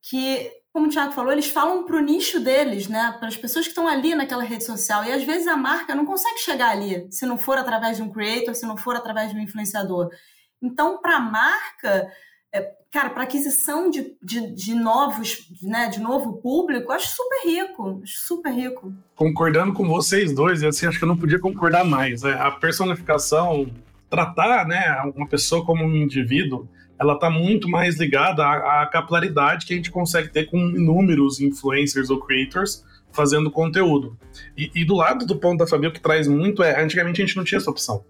[0.09, 3.15] que, como o Thiago falou, eles falam para o nicho deles, né?
[3.19, 5.03] Para as pessoas que estão ali naquela rede social.
[5.03, 8.09] E às vezes a marca não consegue chegar ali, se não for através de um
[8.09, 10.09] creator, se não for através de um influenciador.
[10.61, 12.11] Então, para a marca
[12.53, 18.01] é, cara, para aquisição de, de, de, novos, né, de novo público, acho super rico,
[18.03, 18.93] acho super rico.
[19.15, 22.21] Concordando com vocês dois, assim, acho que eu não podia concordar mais.
[22.21, 22.33] Né?
[22.33, 23.69] A personificação,
[24.09, 26.67] tratar né, uma pessoa como um indivíduo,
[26.99, 31.39] ela está muito mais ligada à, à capilaridade que a gente consegue ter com inúmeros
[31.39, 34.17] influencers ou creators fazendo conteúdo.
[34.57, 37.37] E, e do lado do ponto da Fabio que traz muito é, antigamente a gente
[37.37, 38.03] não tinha essa opção.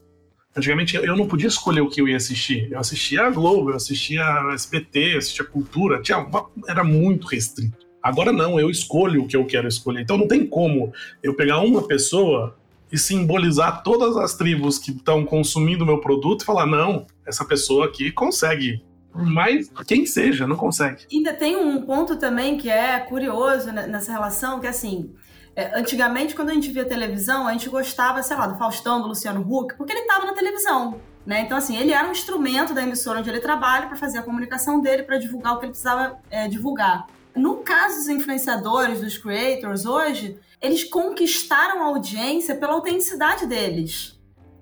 [0.55, 2.71] Antigamente eu não podia escolher o que eu ia assistir.
[2.71, 6.01] Eu assistia a Globo, eu assistia a SBT, eu assistia a Cultura.
[6.01, 6.25] Tinha
[6.67, 7.85] era muito restrito.
[8.01, 10.01] Agora não, eu escolho o que eu quero escolher.
[10.01, 12.57] Então não tem como eu pegar uma pessoa
[12.91, 17.85] e simbolizar todas as tribos que estão consumindo meu produto e falar: não, essa pessoa
[17.85, 18.83] aqui consegue.
[19.13, 21.07] Mais quem seja, não consegue.
[21.11, 25.11] Ainda tem um ponto também que é curioso nessa relação, que é assim,
[25.57, 29.07] é, antigamente, quando a gente via televisão, a gente gostava, sei lá, do Faustão, do
[29.07, 31.01] Luciano Huck, porque ele estava na televisão.
[31.25, 31.41] Né?
[31.41, 34.79] Então, assim, ele era um instrumento da emissora onde ele trabalha para fazer a comunicação
[34.79, 37.07] dele, para divulgar o que ele precisava é, divulgar.
[37.37, 44.19] No caso dos influenciadores, dos creators, hoje, eles conquistaram a audiência pela autenticidade deles,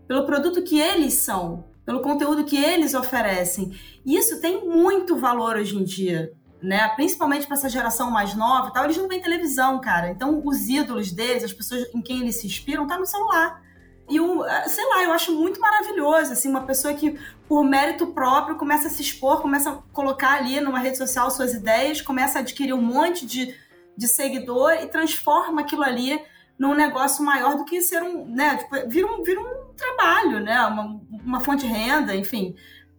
[0.08, 3.78] pelo produto que eles são, pelo conteúdo que eles oferecem.
[4.06, 6.34] E isso tem muito valor hoje em dia
[6.66, 6.88] né?
[6.96, 10.10] Principalmente para essa geração mais nova, tal, eles não veem televisão, cara.
[10.10, 13.62] Então, os ídolos deles, as pessoas em quem eles se inspiram, tá no celular.
[14.08, 18.08] E o, eh, sei lá, eu acho muito maravilhoso, assim, uma pessoa que, por mérito
[18.08, 22.38] próprio, começa a se expor, começa a colocar ali numa rede social suas ideias, começa
[22.38, 23.56] a adquirir um monte de,
[23.98, 26.22] de seguidor e transforma aquilo ali
[26.58, 30.62] num negócio maior do que ser um, né, tipo, vira um, vira um trabalho, né,
[30.62, 32.56] uma, uma fonte de renda, enfim.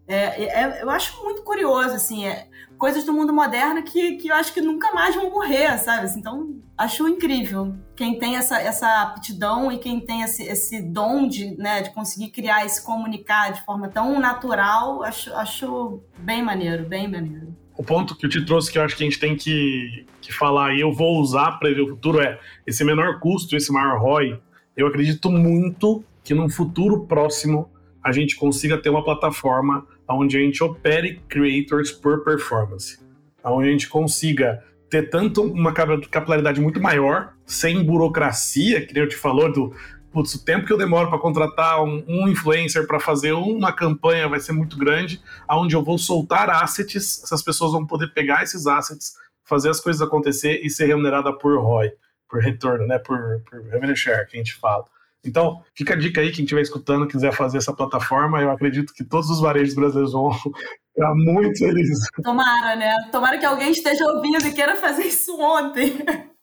[0.08, 2.48] É, é, eu acho muito curioso, assim, é,
[2.78, 6.04] coisas do mundo moderno que, que eu acho que nunca mais vão morrer, sabe?
[6.04, 11.26] Assim, então, acho incrível quem tem essa, essa aptidão e quem tem esse, esse dom
[11.26, 16.42] de, né, de conseguir criar e se comunicar de forma tão natural, acho, acho bem
[16.42, 17.56] maneiro, bem maneiro.
[17.76, 20.32] O ponto que eu te trouxe que eu acho que a gente tem que, que
[20.32, 24.00] falar e eu vou usar para ver o futuro é esse menor custo, esse maior
[24.00, 24.40] ROI.
[24.76, 27.70] Eu acredito muito que num futuro próximo
[28.02, 32.98] a gente consiga ter uma plataforma onde a gente opere creators por performance,
[33.44, 39.08] onde a gente consiga ter tanto uma capilaridade muito maior, sem burocracia, que nem eu
[39.08, 39.74] te falou, do
[40.12, 44.28] putz, o tempo que eu demoro para contratar um, um influencer para fazer uma campanha
[44.28, 48.66] vai ser muito grande, aonde eu vou soltar assets, essas pessoas vão poder pegar esses
[48.66, 51.92] assets, fazer as coisas acontecer e ser remunerada por ROI,
[52.28, 54.84] por retorno, né, por, por revenue share, que a gente fala.
[55.26, 59.04] Então, fica a dica aí, quem estiver escutando, quiser fazer essa plataforma, eu acredito que
[59.04, 60.30] todos os varejos brasileiros vão
[60.94, 62.06] ficar muito felizes.
[62.22, 62.94] Tomara, né?
[63.10, 65.98] Tomara que alguém esteja ouvindo e queira fazer isso ontem.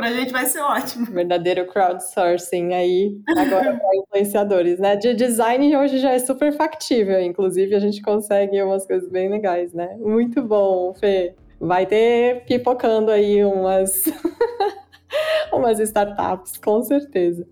[0.00, 1.04] Pra gente vai ser ótimo.
[1.04, 4.96] Verdadeiro crowdsourcing aí, agora para influenciadores, né?
[4.96, 9.74] De design hoje já é super factível, inclusive a gente consegue umas coisas bem legais,
[9.74, 9.98] né?
[9.98, 11.34] Muito bom, Fê.
[11.60, 14.04] Vai ter pipocando aí umas,
[15.52, 17.46] umas startups, com certeza.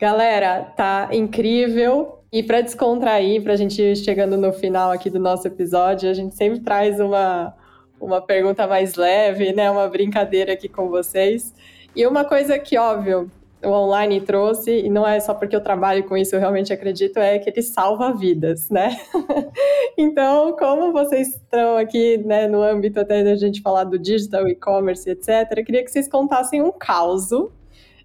[0.00, 2.20] Galera, tá incrível.
[2.32, 6.14] E para descontrair, para a gente ir chegando no final aqui do nosso episódio, a
[6.14, 7.54] gente sempre traz uma,
[8.00, 9.70] uma pergunta mais leve, né?
[9.70, 11.52] Uma brincadeira aqui com vocês.
[11.94, 13.30] E uma coisa que, óbvio,
[13.62, 17.18] o online trouxe, e não é só porque eu trabalho com isso, eu realmente acredito,
[17.18, 18.96] é que ele salva vidas, né?
[19.98, 25.10] então, como vocês estão aqui né, no âmbito até da gente falar do digital e-commerce,
[25.10, 27.52] etc., eu queria que vocês contassem um caso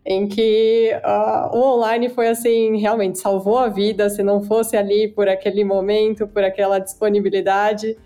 [0.06, 5.08] em que uh, o online foi assim, realmente salvou a vida, se não fosse ali
[5.08, 7.98] por aquele momento, por aquela disponibilidade,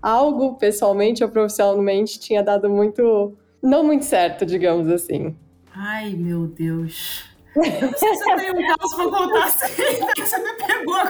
[0.00, 5.34] algo pessoalmente ou profissionalmente tinha dado muito, não muito certo, digamos assim.
[5.74, 7.27] Ai, meu Deus.
[7.64, 9.74] Eu não sei se eu tenho um caso pra contar assim,
[10.22, 11.00] você me pegou.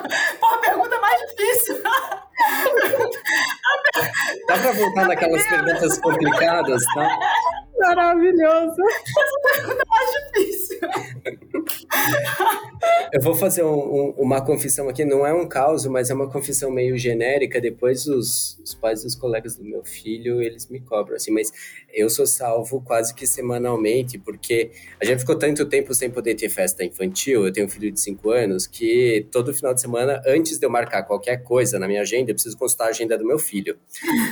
[0.41, 1.83] Pô, a pergunta mais difícil.
[4.47, 7.19] Dá pra voltar naquelas perguntas complicadas, tá?
[7.81, 8.77] Maravilhoso.
[8.89, 10.81] Essa pergunta é mais difícil.
[13.13, 16.31] Eu vou fazer um, um, uma confissão aqui, não é um caos, mas é uma
[16.31, 17.61] confissão meio genérica.
[17.61, 21.51] Depois os, os pais dos colegas do meu filho, eles me cobram, assim, mas
[21.93, 26.49] eu sou salvo quase que semanalmente, porque a gente ficou tanto tempo sem poder ter
[26.49, 30.59] festa infantil, eu tenho um filho de 5 anos, que todo final de semana, antes
[30.59, 33.39] de eu marcar qualquer coisa na minha agenda, eu preciso consultar a agenda do meu
[33.39, 33.77] filho.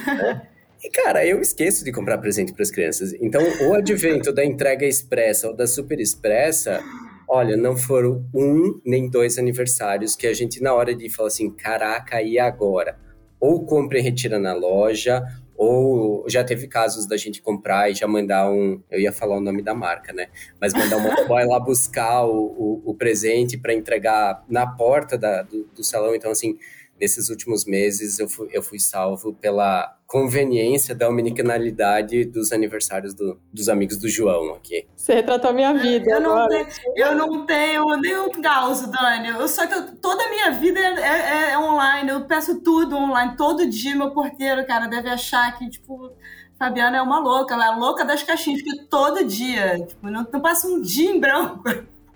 [0.07, 0.49] Né?
[0.85, 3.15] E, cara, eu esqueço de comprar presente para as crianças.
[3.15, 6.85] Então, o advento da entrega expressa ou da super expressa,
[7.29, 11.51] olha, não foram um nem dois aniversários que a gente, na hora de falar assim,
[11.51, 12.99] caraca, e agora?
[13.41, 15.23] Ou compra e retira na loja,
[15.57, 18.83] ou já teve casos da gente comprar e já mandar um.
[18.91, 20.29] Eu ia falar o nome da marca, né?
[20.61, 25.43] Mas mandar um motoboy lá buscar o, o, o presente para entregar na porta da,
[25.43, 26.15] do, do salão.
[26.15, 26.59] Então, assim,
[27.01, 33.41] nesses últimos meses eu fui, eu fui salvo pela conveniência da omnicanalidade dos aniversários do,
[33.53, 34.87] dos amigos do João aqui.
[34.95, 36.11] Você retratou a minha vida.
[36.11, 39.29] Eu não, tenho, eu não tenho nenhum caos, Dani.
[39.29, 42.11] Eu, só que eu, toda a minha vida é, é, é, online.
[42.11, 43.37] Eu peço tudo online.
[43.37, 46.13] Todo dia meu porteiro, cara, deve achar que, tipo,
[46.57, 47.55] Fabiana é uma louca.
[47.55, 51.19] Ela é louca das caixinhas, porque todo dia, tipo, não, não passa um dia em
[51.19, 51.65] branco.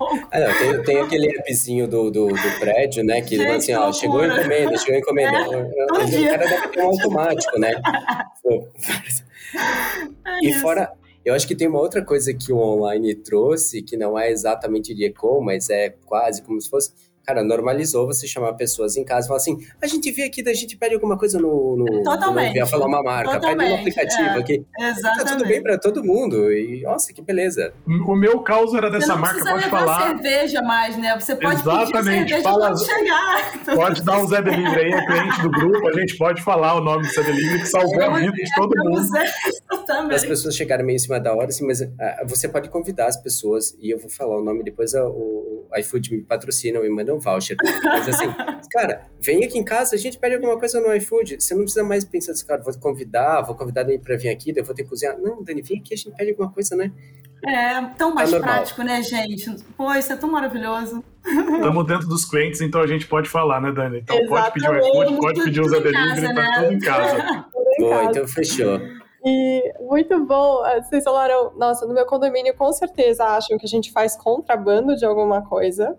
[0.01, 3.21] Ah, não, tem, tem aquele appzinho do, do, do prédio, né?
[3.21, 5.37] Que ele assim, ó, chegou encomenda, chegou encomenda.
[5.37, 7.75] É, o cara deve ter um automático, né?
[10.25, 10.93] É e fora,
[11.25, 14.95] eu acho que tem uma outra coisa que o online trouxe, que não é exatamente
[14.95, 16.93] de eco, mas é quase como se fosse
[17.31, 20.53] Cara, normalizou você chamar pessoas em casa e falar assim: a gente vê aqui, da
[20.53, 21.77] gente pede alguma coisa no.
[21.77, 22.59] no Totalmente.
[22.59, 23.59] No, falar uma marca, Totalmente.
[23.59, 24.67] pede um aplicativo é, aqui.
[24.81, 25.25] Exatamente.
[25.25, 26.53] Tá tudo bem para todo mundo.
[26.53, 27.73] E nossa, que beleza.
[27.87, 30.09] O meu caos era dessa marca, pode falar.
[30.09, 31.15] cerveja mais, né?
[31.21, 31.93] Você pode Exatamente.
[31.93, 33.51] pedir cerveja Fala, quando chegar.
[33.81, 36.81] Pode dar um Zé Delivery aí, é cliente do grupo, a gente pode falar o
[36.81, 39.09] nome do Zé Delivery que salvou a vida de todo mundo.
[40.13, 41.89] As pessoas chegaram meio em cima da hora, assim, mas uh,
[42.27, 45.79] você pode convidar as pessoas, e eu vou falar o nome depois, uh, o, o
[45.79, 47.57] iFood me patrocina, me manda um voucher.
[47.85, 48.27] Mas assim,
[48.73, 51.41] cara, vem aqui em casa, a gente pede alguma coisa no iFood.
[51.41, 54.53] Você não precisa mais pensar assim, cara, vou convidar, vou convidar ele pra vir aqui,
[54.57, 55.19] eu vou ter que cozinhar.
[55.19, 56.91] Não, Dani, vem aqui, a gente pede alguma coisa, né?
[57.47, 59.57] É, tão mais é prático, né, gente?
[59.77, 61.03] Pô, isso é tão maravilhoso.
[61.25, 64.01] Estamos dentro dos clientes, então a gente pode falar, né, Dani?
[64.01, 64.43] Então Exatamente.
[64.43, 66.51] pode pedir o iFood, pode pedir o Zé Delivery, tá né?
[66.59, 67.45] tudo em casa.
[67.79, 68.81] Bom, então fechou.
[69.25, 70.65] E muito bom.
[70.67, 74.97] Eh, vocês falaram, nossa, no meu condomínio com certeza acham que a gente faz contrabando
[74.97, 75.95] de alguma coisa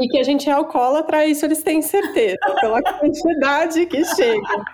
[0.00, 4.64] e que a gente é alcoólatra, isso eles têm certeza, pela quantidade que chega.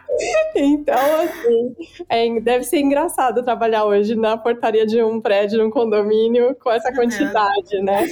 [0.55, 1.75] Então, assim,
[2.09, 6.71] é, deve ser engraçado trabalhar hoje na portaria de um prédio, de um condomínio, com
[6.71, 8.07] essa quantidade, né?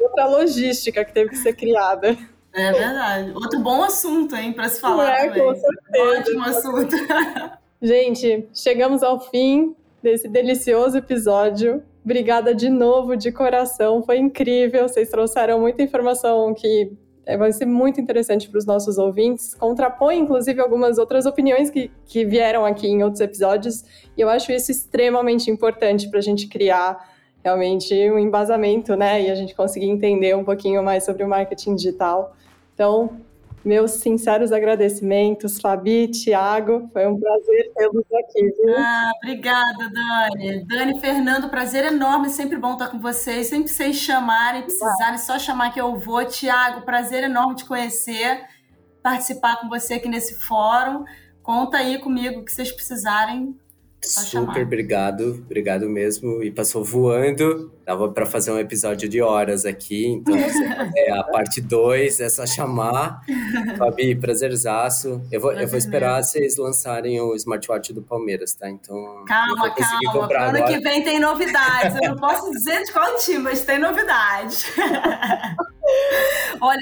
[0.00, 2.16] Outra logística que teve que ser criada.
[2.54, 3.32] É verdade.
[3.34, 5.10] Outro bom assunto, hein, para se falar.
[5.10, 5.44] É, também.
[5.44, 6.20] com certeza.
[6.20, 6.96] Ótimo assunto.
[7.82, 11.82] Gente, chegamos ao fim desse delicioso episódio.
[12.04, 14.02] Obrigada de novo, de coração.
[14.02, 14.86] Foi incrível.
[14.86, 16.92] Vocês trouxeram muita informação que
[17.24, 19.54] é, vai ser muito interessante para os nossos ouvintes.
[19.54, 23.82] Contrapõe, inclusive, algumas outras opiniões que, que vieram aqui em outros episódios.
[24.14, 27.08] E eu acho isso extremamente importante para a gente criar
[27.42, 29.22] realmente um embasamento, né?
[29.22, 32.36] E a gente conseguir entender um pouquinho mais sobre o marketing digital.
[32.74, 33.20] Então,
[33.64, 38.76] meus sinceros agradecimentos, Fabi, Tiago, foi um prazer tê-los aqui, viu?
[38.76, 40.64] Ah, obrigada, Dani.
[40.66, 43.48] Dani, Fernando, prazer enorme, sempre bom estar com vocês.
[43.48, 46.24] Sempre que vocês chamarem, precisarem, só chamar que eu vou.
[46.24, 48.44] Tiago, prazer enorme te conhecer,
[49.02, 51.04] participar com você aqui nesse fórum.
[51.42, 53.54] Conta aí comigo o que vocês precisarem,
[54.02, 56.42] Super obrigado, obrigado mesmo.
[56.42, 57.70] E passou voando.
[57.84, 60.34] Dava para fazer um episódio de horas aqui, então
[60.96, 63.20] é a parte 2, é só chamar.
[63.76, 65.20] Fabi, prazerzaço.
[65.30, 66.32] Eu vou, Prazer eu vou esperar mesmo.
[66.32, 68.70] vocês lançarem o smartwatch do Palmeiras, tá?
[68.70, 69.24] Então.
[69.26, 70.28] Calma, calma.
[70.38, 71.96] Ano que vem tem novidades.
[72.00, 74.64] Eu não posso dizer de qual time, mas tem novidades.
[76.60, 76.80] Olha,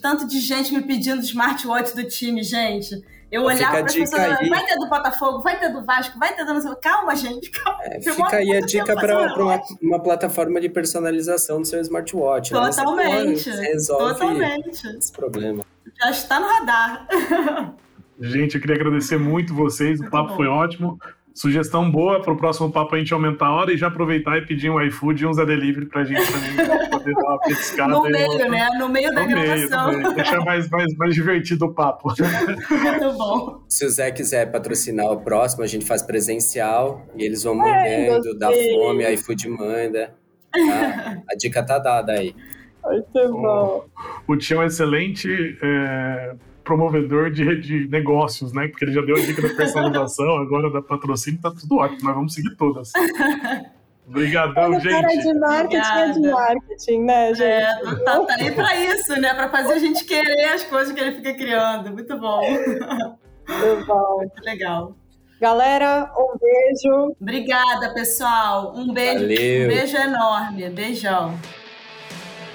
[0.00, 2.94] tanto de gente me pedindo smartwatch do time, gente.
[3.30, 6.44] Eu olhava para as pessoas, vai ter do Botafogo, vai ter do Vasco, vai ter
[6.44, 6.76] do...
[6.76, 7.78] Calma, gente, calma.
[7.82, 12.52] É, fica aí a dica para uma, uma, plataforma de personalização do seu smartwatch.
[12.52, 13.50] Totalmente.
[13.50, 13.56] Né?
[13.56, 14.86] Você resolve Totalmente.
[14.96, 15.64] esse problema.
[16.00, 17.06] Já está no radar.
[18.20, 20.98] Gente, eu queria agradecer muito vocês, o papo foi ótimo.
[21.34, 24.46] Sugestão boa para o próximo papo a gente aumentar a hora e já aproveitar e
[24.46, 27.92] pedir um iFood e um Zé Delivery para a gente também poder dar uma petiscada.
[27.92, 28.68] No meio, né?
[28.78, 29.88] No meio da no gravação.
[29.88, 30.14] Meio, meio.
[30.14, 32.12] Deixar mais, mais, mais divertido o papo.
[32.18, 33.62] Muito bom.
[33.68, 38.36] Se o Zé quiser patrocinar o próximo, a gente faz presencial e eles vão mandando,
[38.36, 40.14] dá fome, a iFood manda.
[40.50, 41.22] Tá?
[41.30, 42.34] A dica tá dada aí.
[42.84, 43.84] Muito bom.
[44.26, 45.28] O, o Tião é excelente.
[45.62, 46.34] É
[46.68, 48.68] promovedor de, de negócios, né?
[48.68, 52.14] Porque ele já deu a dica da personalização, agora da patrocínio, tá tudo ótimo, nós
[52.14, 52.92] vamos seguir todas.
[54.06, 54.90] Obrigadão, gente.
[54.90, 57.42] Cara de marketing é de marketing, né, gente?
[57.42, 59.34] É, tá, tá aí pra isso, né?
[59.34, 61.90] Pra fazer a gente querer as coisas que ele fica criando.
[61.90, 62.40] Muito bom.
[62.42, 64.16] Muito bom.
[64.18, 64.94] Muito legal.
[65.40, 67.16] Galera, um beijo.
[67.20, 68.74] Obrigada, pessoal.
[68.76, 69.20] Um beijo.
[69.20, 69.64] Valeu.
[69.64, 70.70] Um beijo enorme.
[70.70, 71.38] Beijão.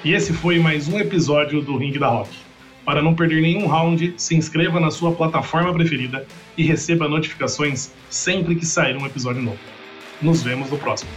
[0.04, 2.43] E esse foi mais um episódio do Ring da Rock.
[2.86, 6.26] Para não perder nenhum round, se inscreva na sua plataforma preferida
[6.58, 9.60] e receba notificações sempre que sair um episódio novo.
[10.22, 11.10] Nos vemos no próximo.